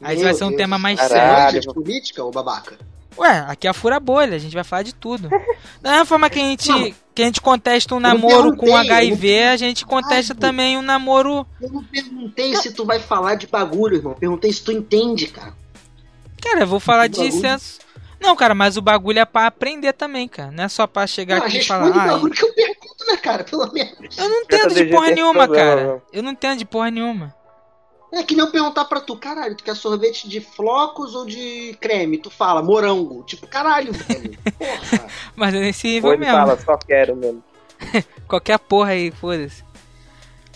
Aí 0.03 0.23
vai 0.23 0.35
ser 0.35 0.45
um 0.45 0.49
Deus. 0.49 0.59
tema 0.59 0.79
mais 0.79 1.01
Caralho. 1.01 1.63
sério. 1.63 1.73
política 1.73 2.23
ou 2.23 2.31
babaca? 2.31 2.77
Ué, 3.19 3.45
aqui 3.49 3.67
é 3.67 3.71
a 3.71 3.75
fura 3.75 3.99
bolha, 3.99 4.37
a 4.37 4.39
gente 4.39 4.55
vai 4.55 4.65
falar 4.65 4.83
de 4.83 4.95
tudo. 4.95 5.29
Da 5.81 5.91
mesma 5.91 6.07
forma 6.07 6.29
que 6.29 6.41
a 6.41 6.43
gente, 6.43 6.95
que 7.15 7.23
a 7.23 7.27
gente 7.27 7.41
contesta 7.41 7.95
um 7.95 8.01
namoro 8.01 8.57
com 8.57 8.75
HIV, 8.75 9.45
a 9.45 9.57
gente 9.57 9.85
contesta 9.85 10.33
Ai, 10.33 10.39
também 10.41 10.77
um 10.77 10.83
namoro. 10.83 11.47
Eu 11.61 11.71
não 11.71 11.85
perguntei 11.85 12.53
não. 12.53 12.63
se 12.63 12.73
tu 12.73 12.85
vai 12.85 12.99
falar 12.99 13.37
de 13.37 13.47
bagulho, 13.47 13.97
irmão. 13.97 14.15
perguntei 14.15 14.53
se 14.53 14.63
tu 14.63 14.73
entende, 14.73 15.29
cara. 15.29 15.55
Cara, 16.43 16.61
eu 16.61 16.67
vou 16.67 16.81
falar 16.81 17.07
de 17.07 17.31
senso. 17.31 17.79
Não, 18.21 18.35
cara, 18.35 18.55
mas 18.55 18.77
o 18.77 18.83
bagulho 18.83 19.19
é 19.19 19.25
pra 19.25 19.47
aprender 19.47 19.93
também, 19.93 20.27
cara. 20.27 20.51
Não 20.51 20.65
é 20.65 20.69
só 20.69 20.87
pra 20.87 21.07
chegar 21.07 21.39
não, 21.39 21.47
aqui 21.47 21.59
e 21.59 21.65
falar. 21.65 21.89
Ah, 21.89 22.07
bagulho 22.15 22.33
que 22.33 22.45
eu 22.45 22.53
pergunto, 22.53 23.07
né, 23.07 23.17
cara? 23.17 23.45
Pelo 23.45 23.73
menos. 23.73 24.19
Eu 24.19 24.29
não 24.29 24.41
entendo 24.43 24.75
de 24.75 24.85
porra 24.87 25.11
nenhuma, 25.11 25.49
cara. 25.49 26.03
Eu 26.13 26.23
não 26.23 26.33
entendo 26.33 26.59
de 26.59 26.65
porra 26.65 26.91
nenhuma. 26.91 27.35
É 28.13 28.23
que 28.23 28.35
nem 28.35 28.45
eu 28.45 28.53
perguntar 28.53 28.85
pra 28.85 29.01
tu, 29.01 29.17
caralho, 29.17 29.57
tu 29.57 29.65
quer 29.65 29.75
sorvete 29.75 30.29
de 30.29 30.41
flocos 30.41 31.15
ou 31.15 31.27
de 31.27 31.77
creme? 31.81 32.19
Tu 32.19 32.31
fala, 32.31 32.63
morango. 32.63 33.25
Tipo, 33.25 33.47
caralho, 33.47 33.93
velho. 33.93 34.39
Porra. 34.57 35.07
Mas 35.35 35.55
é 35.55 35.61
nesse 35.61 35.89
nível 35.89 36.17
mesmo. 36.17 36.35
fala, 36.35 36.59
só 36.59 36.77
quero 36.77 37.17
mesmo. 37.17 37.43
Qualquer 38.29 38.59
porra 38.59 38.91
aí, 38.91 39.11
foda-se. 39.11 39.65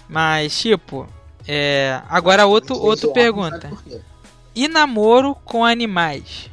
Mas, 0.08 0.58
tipo, 0.58 1.06
é... 1.46 2.00
agora 2.08 2.46
outro, 2.46 2.76
outro 2.76 3.12
pergunta. 3.12 3.70
E 4.54 4.68
namoro 4.68 5.34
com 5.44 5.64
animais? 5.64 6.50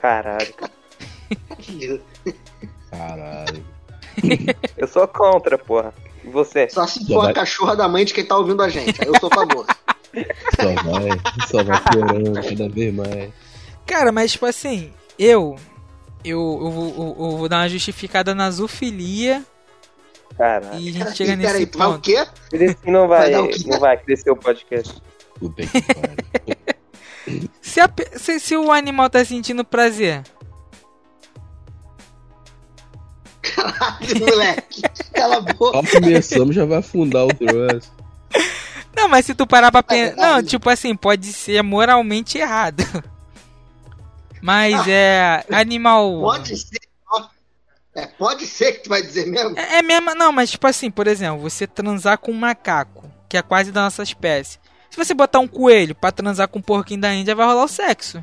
Caralho. 0.00 0.54
Caralho. 2.90 3.64
eu 4.76 4.88
sou 4.88 5.06
contra, 5.08 5.58
porra. 5.58 5.92
E 6.28 6.30
você? 6.30 6.68
Só 6.68 6.86
se 6.86 7.06
for 7.06 7.22
vai... 7.22 7.30
a 7.30 7.34
cachorra 7.34 7.74
da 7.74 7.88
mãe 7.88 8.04
de 8.04 8.12
quem 8.12 8.24
tá 8.24 8.36
ouvindo 8.36 8.62
a 8.62 8.68
gente. 8.68 9.00
Aí 9.00 9.08
eu 9.08 9.18
sou 9.18 9.30
a 9.32 9.34
favor. 9.34 9.66
só 10.60 10.74
vai, 10.84 11.08
só 11.48 11.64
vai 11.64 11.82
piorando 11.90 12.34
cada 12.34 12.68
vez 12.68 12.94
mais. 12.94 13.30
Cara, 13.86 14.12
mas 14.12 14.32
tipo 14.32 14.44
assim, 14.44 14.92
eu. 15.18 15.56
Eu, 16.24 16.38
eu, 16.38 16.94
eu, 16.98 17.16
eu 17.18 17.36
vou 17.38 17.48
dar 17.48 17.62
uma 17.62 17.68
justificada 17.68 18.34
na 18.34 18.50
zoofilia. 18.50 19.42
Caralho. 20.36 20.78
E 20.78 20.88
a 20.90 20.92
gente 20.92 21.16
chega 21.16 21.34
nesse 21.34 21.52
peraí, 21.52 21.66
ponto. 21.66 21.96
o 21.96 22.00
quê? 22.00 22.26
não 22.84 23.08
vai, 23.08 23.30
vai 23.30 23.50
não 23.66 23.80
vai 23.80 23.96
crescer 23.96 24.30
o 24.30 24.36
podcast. 24.36 25.00
Puta 25.38 25.62
que 25.62 25.82
pariu. 25.82 26.58
Se, 27.60 27.78
a, 27.78 27.90
se, 28.16 28.40
se, 28.40 28.56
o 28.56 28.72
animal 28.72 29.10
tá 29.10 29.22
sentindo 29.22 29.62
prazer. 29.62 30.22
Caralho, 33.54 34.20
moleque. 34.20 34.82
Cala 35.12 35.36
a 35.36 35.40
boca. 35.40 35.86
Só 35.86 36.00
começamos, 36.00 36.54
já 36.54 36.64
vai 36.64 36.78
afundar 36.78 37.26
o 37.26 37.34
troço. 37.34 37.92
Não, 38.96 39.08
mas 39.08 39.26
se 39.26 39.34
tu 39.34 39.46
parar 39.46 39.70
pra 39.70 39.82
pensar. 39.82 40.16
Não, 40.16 40.42
tipo 40.42 40.68
assim, 40.68 40.94
pode 40.94 41.32
ser 41.32 41.62
moralmente 41.62 42.38
errado. 42.38 42.82
Mas 44.42 44.86
é. 44.88 45.44
Animal. 45.50 46.20
Pode 46.20 46.56
ser. 46.56 46.80
É, 47.94 48.06
pode 48.06 48.46
ser 48.46 48.72
que 48.72 48.84
tu 48.84 48.90
vai 48.90 49.02
dizer 49.02 49.26
mesmo? 49.26 49.58
É, 49.58 49.78
é 49.78 49.82
mesmo. 49.82 50.14
Não, 50.14 50.30
mas 50.30 50.50
tipo 50.50 50.66
assim, 50.66 50.90
por 50.90 51.08
exemplo, 51.08 51.40
você 51.40 51.66
transar 51.66 52.18
com 52.18 52.30
um 52.30 52.38
macaco, 52.38 53.10
que 53.28 53.36
é 53.36 53.42
quase 53.42 53.72
da 53.72 53.82
nossa 53.82 54.02
espécie. 54.02 54.58
Se 54.88 54.96
você 54.96 55.14
botar 55.14 55.40
um 55.40 55.48
coelho 55.48 55.94
pra 55.94 56.12
transar 56.12 56.48
com 56.48 56.60
um 56.60 56.62
porquinho 56.62 57.00
da 57.00 57.12
Índia, 57.12 57.34
vai 57.34 57.46
rolar 57.46 57.64
o 57.64 57.68
sexo. 57.68 58.22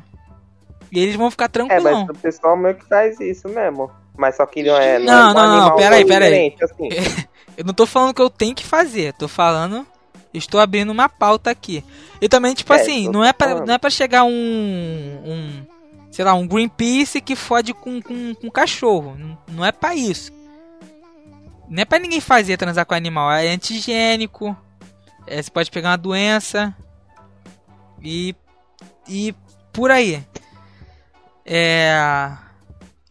E 0.90 0.98
eles 0.98 1.16
vão 1.16 1.30
ficar 1.30 1.48
tranquilos. 1.48 1.84
É, 1.84 1.90
mas 1.90 2.08
o 2.08 2.14
pessoal 2.14 2.56
meio 2.56 2.74
que 2.74 2.86
faz 2.86 3.20
isso 3.20 3.48
mesmo. 3.48 3.90
Mas 4.16 4.36
só 4.36 4.46
que 4.46 4.62
não 4.62 4.76
é. 4.76 4.98
Não, 4.98 5.04
não, 5.06 5.14
é 5.14 5.30
um 5.30 5.34
não, 5.34 5.68
não, 5.68 5.76
peraí, 5.76 6.04
peraí. 6.04 6.56
Assim. 6.62 6.88
eu 7.56 7.64
não 7.64 7.74
tô 7.74 7.86
falando 7.86 8.14
que 8.14 8.22
eu 8.22 8.30
tenho 8.30 8.54
que 8.54 8.64
fazer, 8.64 9.12
tô 9.14 9.28
falando. 9.28 9.86
Estou 10.32 10.60
abrindo 10.60 10.90
uma 10.90 11.08
pauta 11.08 11.50
aqui. 11.50 11.82
E 12.20 12.28
também, 12.28 12.54
tipo 12.54 12.72
é, 12.72 12.80
assim, 12.80 13.08
não 13.08 13.24
é, 13.24 13.32
pra, 13.32 13.54
não 13.54 13.74
é 13.74 13.78
pra 13.78 13.90
chegar 13.90 14.24
um. 14.24 14.30
um 14.30 15.66
sei 16.10 16.24
lá, 16.24 16.34
um 16.34 16.46
Greenpeace 16.46 17.20
que 17.20 17.36
fode 17.36 17.72
com, 17.74 18.00
com, 18.00 18.34
com 18.34 18.50
cachorro. 18.50 19.16
Não, 19.18 19.38
não 19.48 19.64
é 19.64 19.72
para 19.72 19.94
isso. 19.94 20.32
Não 21.68 21.82
é 21.82 21.84
pra 21.84 21.98
ninguém 21.98 22.20
fazer 22.20 22.56
transar 22.56 22.86
com 22.86 22.94
animal. 22.94 23.30
É 23.32 23.48
antigênico. 23.48 24.56
É, 25.26 25.42
você 25.42 25.50
pode 25.50 25.70
pegar 25.70 25.90
uma 25.90 25.98
doença. 25.98 26.74
E. 28.02 28.34
E 29.08 29.34
por 29.72 29.90
aí. 29.90 30.22
É. 31.44 32.36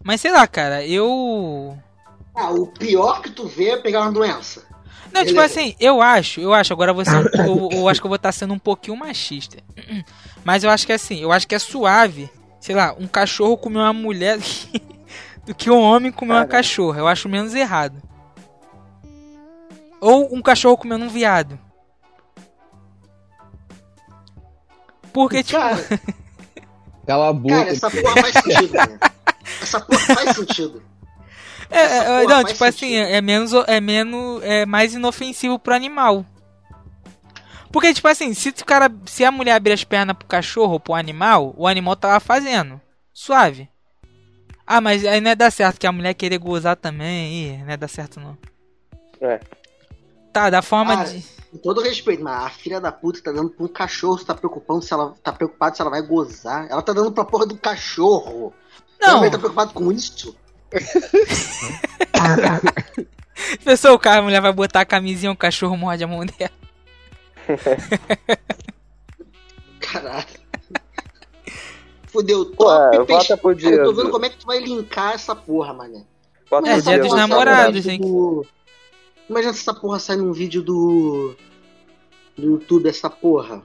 Mas 0.06 0.22
sei 0.22 0.32
lá, 0.32 0.46
cara, 0.46 0.86
eu. 0.86 1.76
Ah, 2.36 2.52
o 2.52 2.68
pior 2.68 3.24
que 3.24 3.32
tu 3.32 3.48
vê 3.48 3.72
é 3.72 3.78
pegar 3.78 4.02
uma 4.02 4.12
doença. 4.12 4.64
Não, 5.12 5.26
tipo 5.26 5.34
Beleza. 5.34 5.48
tipo 5.48 5.60
assim, 5.60 5.76
eu 5.80 6.00
acho, 6.00 6.40
eu 6.40 6.54
acho, 6.54 6.72
agora 6.72 6.94
você. 6.94 7.10
eu, 7.10 7.70
eu 7.72 7.90
acho 7.90 8.00
que 8.00 8.06
eu 8.06 8.10
vou 8.10 8.16
estar 8.16 8.32
sendo 8.32 8.54
um 8.54 8.60
pouquinho 8.60 8.96
machista. 8.96 9.58
Mas 10.46 10.64
eu 10.64 10.70
acho 10.70 10.86
que 10.86 10.92
é 10.92 10.96
assim, 10.96 11.20
eu 11.20 11.32
acho 11.32 11.48
que 11.48 11.56
é 11.56 11.60
suave, 11.60 12.30
sei 12.60 12.76
lá, 12.76 12.96
um 13.00 13.08
cachorro 13.08 13.58
comer 13.58 13.80
uma 13.80 13.94
mulher 13.94 14.38
do 15.44 15.56
que 15.56 15.72
um 15.72 15.82
homem 15.82 16.12
comer 16.12 16.34
uma 16.34 16.46
cachorra. 16.46 17.00
Eu 17.00 17.08
acho 17.08 17.28
menos 17.28 17.56
errado. 17.56 18.00
Ou 20.00 20.36
um 20.36 20.42
cachorro 20.42 20.78
comendo 20.78 21.06
um 21.06 21.10
viado. 21.10 21.58
Porque, 25.12 25.42
tipo. 25.42 25.60
Cara, 25.60 25.78
Cala 27.08 27.30
a 27.30 27.34
boca. 27.34 27.56
Cara, 27.56 27.70
essa 27.70 27.90
porra 27.90 28.22
faz 28.22 28.34
sentido, 28.34 28.74
né? 28.74 29.00
Essa 29.66 29.82
porra 29.82 30.16
faz 30.16 30.36
sentido. 30.36 30.82
É, 31.68 32.22
é 32.22 32.28
não, 32.28 32.44
tipo 32.44 32.64
assim, 32.64 32.94
é, 32.94 33.18
é 33.18 33.22
menos, 33.22 33.52
é 33.66 33.82
menos, 33.82 34.40
é 34.44 34.68
mais 34.68 34.94
inofensivo 34.94 35.58
pro 35.58 35.74
animal. 35.74 36.24
Porque, 37.72 37.92
tipo 37.92 38.08
assim, 38.08 38.36
se 38.36 38.50
o 38.50 38.66
cara, 38.66 38.88
se 39.08 39.26
a 39.26 39.32
mulher 39.32 39.54
abrir 39.54 39.74
as 39.74 39.84
pernas 39.84 40.16
pro 40.16 40.28
cachorro 40.28 40.74
ou 40.74 40.80
pro 40.80 40.94
animal, 40.94 41.56
o 41.58 41.68
animal 41.68 41.96
tava 41.96 42.20
fazendo. 42.20 42.80
Suave. 43.12 43.68
Ah, 44.66 44.80
mas 44.80 45.06
aí 45.06 45.20
não 45.20 45.32
é 45.32 45.36
dar 45.36 45.52
certo 45.52 45.80
que 45.80 45.88
a 45.88 45.92
mulher 45.92 46.14
querer 46.14 46.38
gozar 46.38 46.76
também, 46.76 47.34
Ih, 47.34 47.58
não 47.64 47.72
é 47.72 47.78
dar 47.78 47.88
certo 47.88 48.20
não. 48.20 48.38
É. 49.20 49.40
Tá, 50.32 50.50
da 50.50 50.62
forma 50.62 51.04
de. 51.06 51.24
Com 51.52 51.58
todo 51.60 51.82
respeito, 51.82 52.24
mas 52.24 52.46
a 52.46 52.50
filha 52.50 52.82
da 52.82 52.92
puta 52.92 53.22
tá 53.22 53.32
dando 53.32 53.50
pra 53.50 53.66
um 53.66 53.70
cachorro, 53.70 54.18
você 54.18 54.26
tá 54.26 54.36
preocupando 54.36 54.82
se 54.82 54.94
ela 54.94 55.14
tá 55.24 55.32
preocupado 55.32 55.76
se 55.76 55.82
ela 55.82 55.92
vai 55.92 56.02
gozar. 56.02 56.68
Ela 56.70 56.82
tá 56.82 56.92
dando 56.92 57.12
pra 57.12 57.24
porra 57.24 57.46
do 57.46 57.58
cachorro. 57.58 58.54
Não. 59.00 59.24
Ela 59.24 59.32
tá 59.32 59.38
preocupado 59.38 59.74
com 59.74 59.92
isso. 59.92 60.36
Pensou 63.64 63.94
o 63.94 64.00
cara, 64.00 64.20
a 64.20 64.24
mulher 64.24 64.42
vai 64.42 64.54
botar 64.54 64.82
a 64.82 64.86
camisinha, 64.86 65.32
o 65.32 65.38
cachorro 65.38 65.78
morde 65.78 66.04
a 66.04 66.08
mão 66.08 66.26
dela. 66.26 66.52
Caralho. 69.80 70.46
Fudeu. 72.08 72.46
Top, 72.46 73.12
Ué, 73.12 73.38
pro 73.38 73.54
dia. 73.54 73.72
Eu 73.72 73.86
tô 73.86 73.94
vendo 73.94 74.10
como 74.10 74.26
é 74.26 74.30
que 74.30 74.38
tu 74.38 74.48
vai 74.48 74.60
linkar 74.60 75.14
essa 75.14 75.36
porra, 75.36 75.74
mané. 75.74 76.04
Bota 76.50 76.70
é, 76.70 76.80
dia 76.80 77.00
dos 77.00 77.14
namorados, 77.14 77.86
hein? 77.88 78.00
Do... 78.00 78.46
Imagina 79.30 79.54
se 79.54 79.60
essa 79.60 79.74
porra 79.74 80.00
sai 80.00 80.16
num 80.16 80.32
vídeo 80.32 80.62
do. 80.62 81.36
do 82.38 82.52
YouTube, 82.52 82.88
essa 82.88 83.10
porra. 83.10 83.62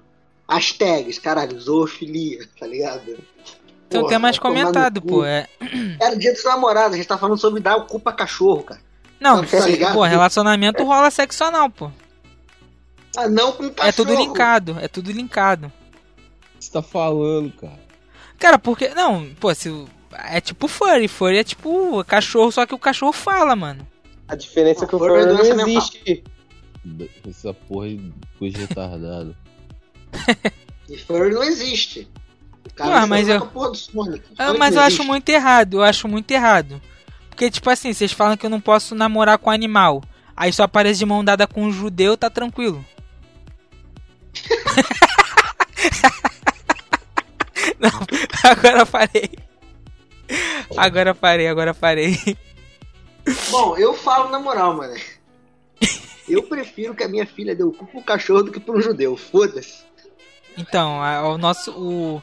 As 0.48 0.72
tags, 0.72 1.18
caralho, 1.18 1.60
zoofilia, 1.60 2.48
tá 2.58 2.66
ligado? 2.66 3.18
Tem 3.90 4.00
um 4.00 4.06
tema 4.06 4.20
mais 4.20 4.38
comentado, 4.38 5.02
pô. 5.02 5.24
É... 5.24 5.48
Era 6.00 6.14
o 6.14 6.18
dia 6.18 6.32
dos 6.32 6.44
namorados, 6.44 6.94
a 6.94 6.96
gente 6.96 7.08
tá 7.08 7.18
falando 7.18 7.38
sobre 7.38 7.60
dar 7.60 7.76
o 7.76 7.86
cu 7.86 7.98
pra 7.98 8.12
cachorro, 8.12 8.62
cara. 8.62 8.80
Não, 9.18 9.44
tá, 9.44 9.92
pô, 9.92 10.04
relacionamento 10.04 10.84
rola 10.84 11.10
sexo 11.10 11.42
anal, 11.44 11.68
pô. 11.68 11.90
Ah, 13.16 13.28
não 13.28 13.52
com 13.52 13.68
cachorro. 13.68 13.88
É 13.88 13.92
tudo 13.92 14.14
linkado, 14.14 14.78
é 14.80 14.88
tudo 14.88 15.10
linkado. 15.10 15.66
O 15.66 16.58
que 16.58 16.64
você 16.64 16.70
tá 16.70 16.80
falando, 16.80 17.52
cara? 17.52 17.80
Cara, 18.38 18.58
porque. 18.58 18.90
Não, 18.90 19.26
pô, 19.40 19.52
se. 19.52 19.84
É 20.12 20.40
tipo 20.40 20.68
furry, 20.68 21.08
furry 21.08 21.38
é 21.38 21.44
tipo 21.44 22.02
cachorro, 22.04 22.52
só 22.52 22.64
que 22.64 22.74
o 22.74 22.78
cachorro 22.78 23.12
fala, 23.12 23.56
mano. 23.56 23.86
A 24.28 24.36
diferença 24.36 24.84
é 24.84 24.88
que 24.88 24.94
o 24.94 24.98
furry 24.98 25.26
não, 25.26 25.34
não 25.34 25.68
existe. 25.68 26.24
Essa 27.28 27.52
porra 27.52 27.88
de 27.88 28.12
coisa 28.38 28.58
retardada. 28.58 29.36
e 30.88 30.96
furry 30.96 31.30
não 31.30 31.42
existe. 31.42 32.08
Cara, 32.74 33.06
mas 33.06 33.28
eu... 33.28 33.48
Ah, 34.38 34.54
mas 34.54 34.74
eu 34.74 34.82
acho 34.82 35.04
muito 35.04 35.28
errado, 35.28 35.78
eu 35.78 35.82
acho 35.82 36.08
muito 36.08 36.30
errado. 36.30 36.80
Porque, 37.28 37.50
tipo 37.50 37.68
assim, 37.70 37.92
vocês 37.92 38.12
falam 38.12 38.36
que 38.36 38.44
eu 38.44 38.50
não 38.50 38.60
posso 38.60 38.94
namorar 38.94 39.38
com 39.38 39.50
animal. 39.50 40.02
Aí 40.36 40.52
só 40.52 40.64
aparece 40.64 40.98
de 40.98 41.06
mão 41.06 41.24
dada 41.24 41.46
com 41.46 41.64
um 41.64 41.72
judeu, 41.72 42.16
tá 42.16 42.30
tranquilo. 42.30 42.84
não, 47.78 47.90
agora 48.42 48.86
parei. 48.86 49.30
Agora 50.76 51.14
parei, 51.14 51.48
agora 51.48 51.74
parei. 51.74 52.18
Bom, 53.50 53.76
eu 53.76 53.94
falo 53.94 54.30
na 54.30 54.38
moral, 54.38 54.76
mano. 54.76 54.94
Eu 56.28 56.44
prefiro 56.44 56.94
que 56.94 57.02
a 57.02 57.08
minha 57.08 57.26
filha 57.26 57.56
dê 57.56 57.64
o 57.64 57.72
cu 57.72 57.86
pro 57.86 58.02
cachorro 58.02 58.44
do 58.44 58.52
que 58.52 58.60
pro 58.60 58.78
um 58.78 58.80
judeu. 58.80 59.16
Foda-se. 59.16 59.82
Então, 60.56 61.00
o 61.24 61.38
nosso. 61.38 61.72
O, 61.72 62.22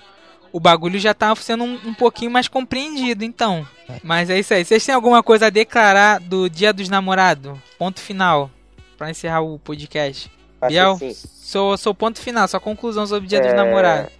o 0.57 0.59
bagulho 0.59 0.99
já 0.99 1.13
tá 1.13 1.35
sendo 1.35 1.63
um, 1.63 1.79
um, 1.85 1.93
pouquinho 1.93 2.31
mais 2.31 2.47
compreendido, 2.47 3.23
então. 3.23 3.63
Mas 4.03 4.27
é 4.27 4.39
isso 4.39 4.55
aí. 4.55 4.65
Vocês 4.65 4.83
têm 4.83 4.95
alguma 4.95 5.21
coisa 5.21 5.45
a 5.45 5.49
declarar 5.51 6.19
do 6.19 6.49
Dia 6.49 6.73
dos 6.73 6.89
Namorados? 6.89 7.59
Ponto 7.77 7.99
final. 7.99 8.49
Pra 8.97 9.11
encerrar 9.11 9.41
o 9.41 9.59
podcast. 9.59 10.31
Acho 10.59 10.71
Biel, 10.71 10.97
sou, 11.13 11.77
sou 11.77 11.93
ponto 11.93 12.19
final, 12.19 12.47
sua 12.47 12.59
conclusão 12.59 13.05
sobre 13.05 13.27
o 13.27 13.29
Dia 13.29 13.37
é... 13.37 13.41
dos 13.43 13.53
Namorados. 13.53 14.11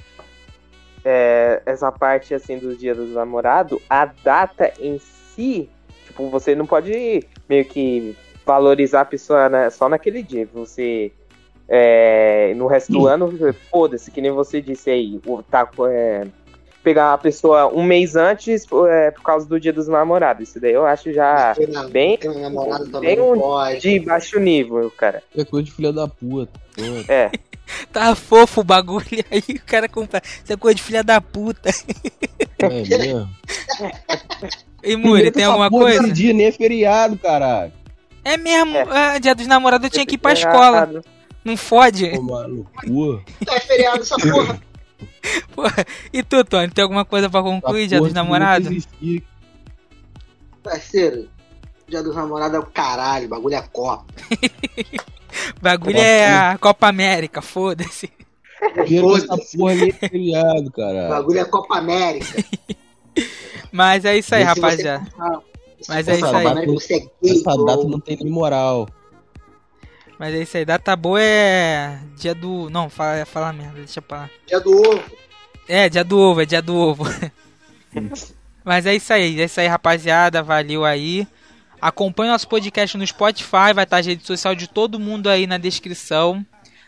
É, 1.04 1.64
essa 1.66 1.92
parte 1.92 2.36
assim 2.36 2.60
do 2.60 2.76
Dia 2.76 2.94
dos 2.94 3.16
Namorados, 3.16 3.82
a 3.90 4.06
data 4.06 4.72
em 4.80 5.00
si, 5.00 5.68
tipo, 6.06 6.30
você 6.30 6.54
não 6.54 6.68
pode 6.68 7.24
meio 7.50 7.66
que 7.66 8.16
valorizar 8.46 9.02
a 9.02 9.06
pessoa 9.06 9.50
né, 9.50 9.72
só 9.72 9.90
naquele 9.90 10.22
dia. 10.22 10.48
Você 10.54 11.12
é, 11.70 12.54
no 12.56 12.68
resto 12.68 12.92
do 12.92 13.08
ano, 13.08 13.30
foda-se, 13.70 14.12
que 14.12 14.22
nem 14.22 14.32
você 14.32 14.62
disse 14.62 14.90
aí, 14.90 15.20
tá, 15.50 15.70
é, 15.90 16.28
pegar 16.84 17.14
a 17.14 17.18
pessoa 17.18 17.68
um 17.68 17.84
mês 17.84 18.16
antes 18.16 18.66
é, 18.90 19.12
por 19.12 19.22
causa 19.22 19.46
do 19.46 19.60
dia 19.60 19.74
dos 19.74 19.90
namorados. 19.90 20.48
Isso 20.48 20.60
daí 20.60 20.72
eu 20.72 20.86
acho 20.86 21.12
já 21.12 21.54
não, 21.68 21.90
bem, 21.90 22.18
bem 23.02 23.20
um 23.20 23.38
pode. 23.38 23.82
de 23.82 24.00
baixo 24.00 24.40
nível, 24.40 24.90
cara. 24.92 25.22
É 25.36 25.44
coisa 25.44 25.66
de 25.66 25.74
filha 25.74 25.92
da 25.92 26.08
puta. 26.08 26.58
É. 27.10 27.30
tá 27.92 28.16
fofo 28.16 28.62
o 28.62 28.64
bagulho 28.64 29.26
aí, 29.30 29.56
o 29.56 29.66
cara 29.66 29.90
compra. 29.90 30.22
Isso 30.24 30.54
é 30.54 30.56
coisa 30.56 30.76
de 30.76 30.84
filha 30.84 31.04
da 31.04 31.20
puta. 31.20 31.70
É 32.60 32.70
mesmo? 32.70 33.30
E 34.82 34.96
Muri, 34.96 35.32
tem 35.32 35.44
alguma 35.44 35.70
coisa? 35.70 36.12
Dia 36.14 36.34
nem 36.34 36.46
é 36.46 36.52
feriado, 36.52 37.18
caralho. 37.18 37.74
É 38.24 38.38
mesmo, 38.38 38.78
é. 38.78 38.86
Ah, 38.90 39.20
dia 39.20 39.36
dos 39.36 39.48
namorados 39.48 39.86
eu 39.86 39.92
tinha 39.92 40.06
que 40.06 40.16
ir 40.16 40.18
pra 40.18 40.34
escola. 40.34 41.02
Não 41.48 41.56
fode. 41.56 42.12
Tá 43.46 43.56
é 43.56 43.60
feriado 43.62 44.02
essa 44.02 44.18
porra. 44.20 44.62
porra. 45.56 45.86
E 46.12 46.22
tu, 46.22 46.44
Tony, 46.44 46.70
tem 46.70 46.84
alguma 46.84 47.06
coisa 47.06 47.30
pra 47.30 47.42
concluir, 47.42 47.88
dia 47.88 48.02
dos 48.02 48.12
namorados? 48.12 48.86
Parceiro, 50.62 51.30
dia 51.88 52.04
dos 52.04 52.14
namorados 52.14 52.58
é 52.58 52.60
o 52.60 52.66
caralho, 52.66 53.30
bagulho 53.30 53.56
é 53.56 53.62
Copa. 53.62 54.06
bagulho 55.62 55.98
é 55.98 56.28
a 56.28 56.58
Copa 56.58 56.90
América, 56.90 57.42
foda-se. 57.42 58.12
Foda-se. 59.00 59.58
porra 59.58 59.76
nem 59.76 59.88
é 59.88 59.94
feriado, 59.94 60.70
caralho. 60.72 61.10
Bagulho 61.10 61.40
é 61.40 61.46
Copa 61.46 61.78
América. 61.78 62.44
Mas 63.72 64.04
é 64.04 64.18
isso 64.18 64.36
aí, 64.36 64.44
rapaziada. 64.44 65.08
Mas 65.88 66.10
é 66.10 66.16
isso 66.18 66.26
aí. 66.26 67.10
Essa 67.24 67.56
data 67.64 67.86
não 67.86 68.02
tem 68.02 68.18
nem 68.18 68.30
moral. 68.30 68.90
Mas 70.20 70.34
é 70.34 70.42
isso 70.42 70.58
aí, 70.58 70.66
data 70.66 70.96
boa 70.96 71.22
é 71.22 72.00
dia 72.16 72.34
do. 72.34 72.70
Não, 72.70 72.90
fala, 72.90 73.26
fala 73.26 73.54
merda, 73.54 73.78
deixa 73.78 74.02
pra 74.02 74.18
lá. 74.18 74.30
Dia 74.48 74.60
do 74.60 74.76
ovo. 74.76 75.04
É, 75.68 75.90
dia 75.90 76.04
do 76.04 76.18
ovo, 76.18 76.42
é 76.42 76.46
dia 76.46 76.62
do 76.62 76.76
ovo. 76.76 77.06
Mas 78.66 78.86
é 78.86 78.96
isso 78.96 79.14
aí, 79.14 79.40
é 79.40 79.46
isso 79.46 79.60
aí, 79.60 79.68
rapaziada. 79.68 80.42
Valeu 80.42 80.84
aí. 80.84 81.28
Acompanhe 81.80 82.32
nosso 82.32 82.48
podcast 82.48 82.98
no 82.98 83.06
Spotify, 83.06 83.74
vai 83.74 83.84
estar 83.84 83.98
a 83.98 84.02
rede 84.02 84.26
social 84.26 84.56
de 84.56 84.68
todo 84.68 85.00
mundo 85.00 85.30
aí 85.30 85.46
na 85.46 85.58
descrição. 85.58 86.44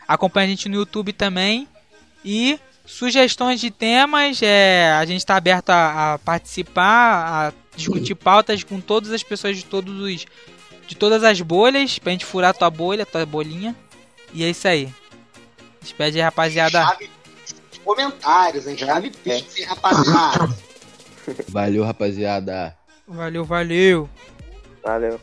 Acompanhe 0.08 0.46
a 0.46 0.50
gente 0.50 0.68
no 0.68 0.74
YouTube 0.74 1.12
também. 1.12 1.68
E 2.24 2.58
sugestões 2.84 3.60
de 3.60 3.70
temas, 3.70 4.42
é, 4.42 4.92
a 4.92 5.04
gente 5.04 5.18
está 5.18 5.36
aberto 5.36 5.70
a, 5.70 6.14
a, 6.14 6.18
participar, 6.18 7.48
a 7.48 7.52
discutir 7.76 8.16
pautas 8.16 8.64
com 8.64 8.80
todas 8.80 9.12
as 9.12 9.22
pessoas 9.22 9.56
de 9.56 9.64
todos 9.64 10.00
os 10.00 10.26
de 10.90 10.96
todas 10.96 11.22
as 11.22 11.40
bolhas, 11.40 12.00
pra 12.00 12.10
gente 12.10 12.26
furar 12.26 12.52
tua 12.52 12.68
bolha, 12.68 13.06
tua 13.06 13.24
bolinha. 13.24 13.76
E 14.34 14.42
é 14.42 14.50
isso 14.50 14.66
aí. 14.66 14.92
Despede 15.80 16.18
aí, 16.18 16.24
rapaziada. 16.24 16.82
Chave 16.82 17.08
comentários, 17.84 18.66
hein? 18.66 18.76
Chave 18.76 19.10
pix, 19.10 19.64
rapaziada. 19.66 20.52
Valeu, 21.48 21.84
rapaziada. 21.84 22.76
Valeu, 23.06 23.44
valeu. 23.44 24.10
Valeu. 24.82 25.20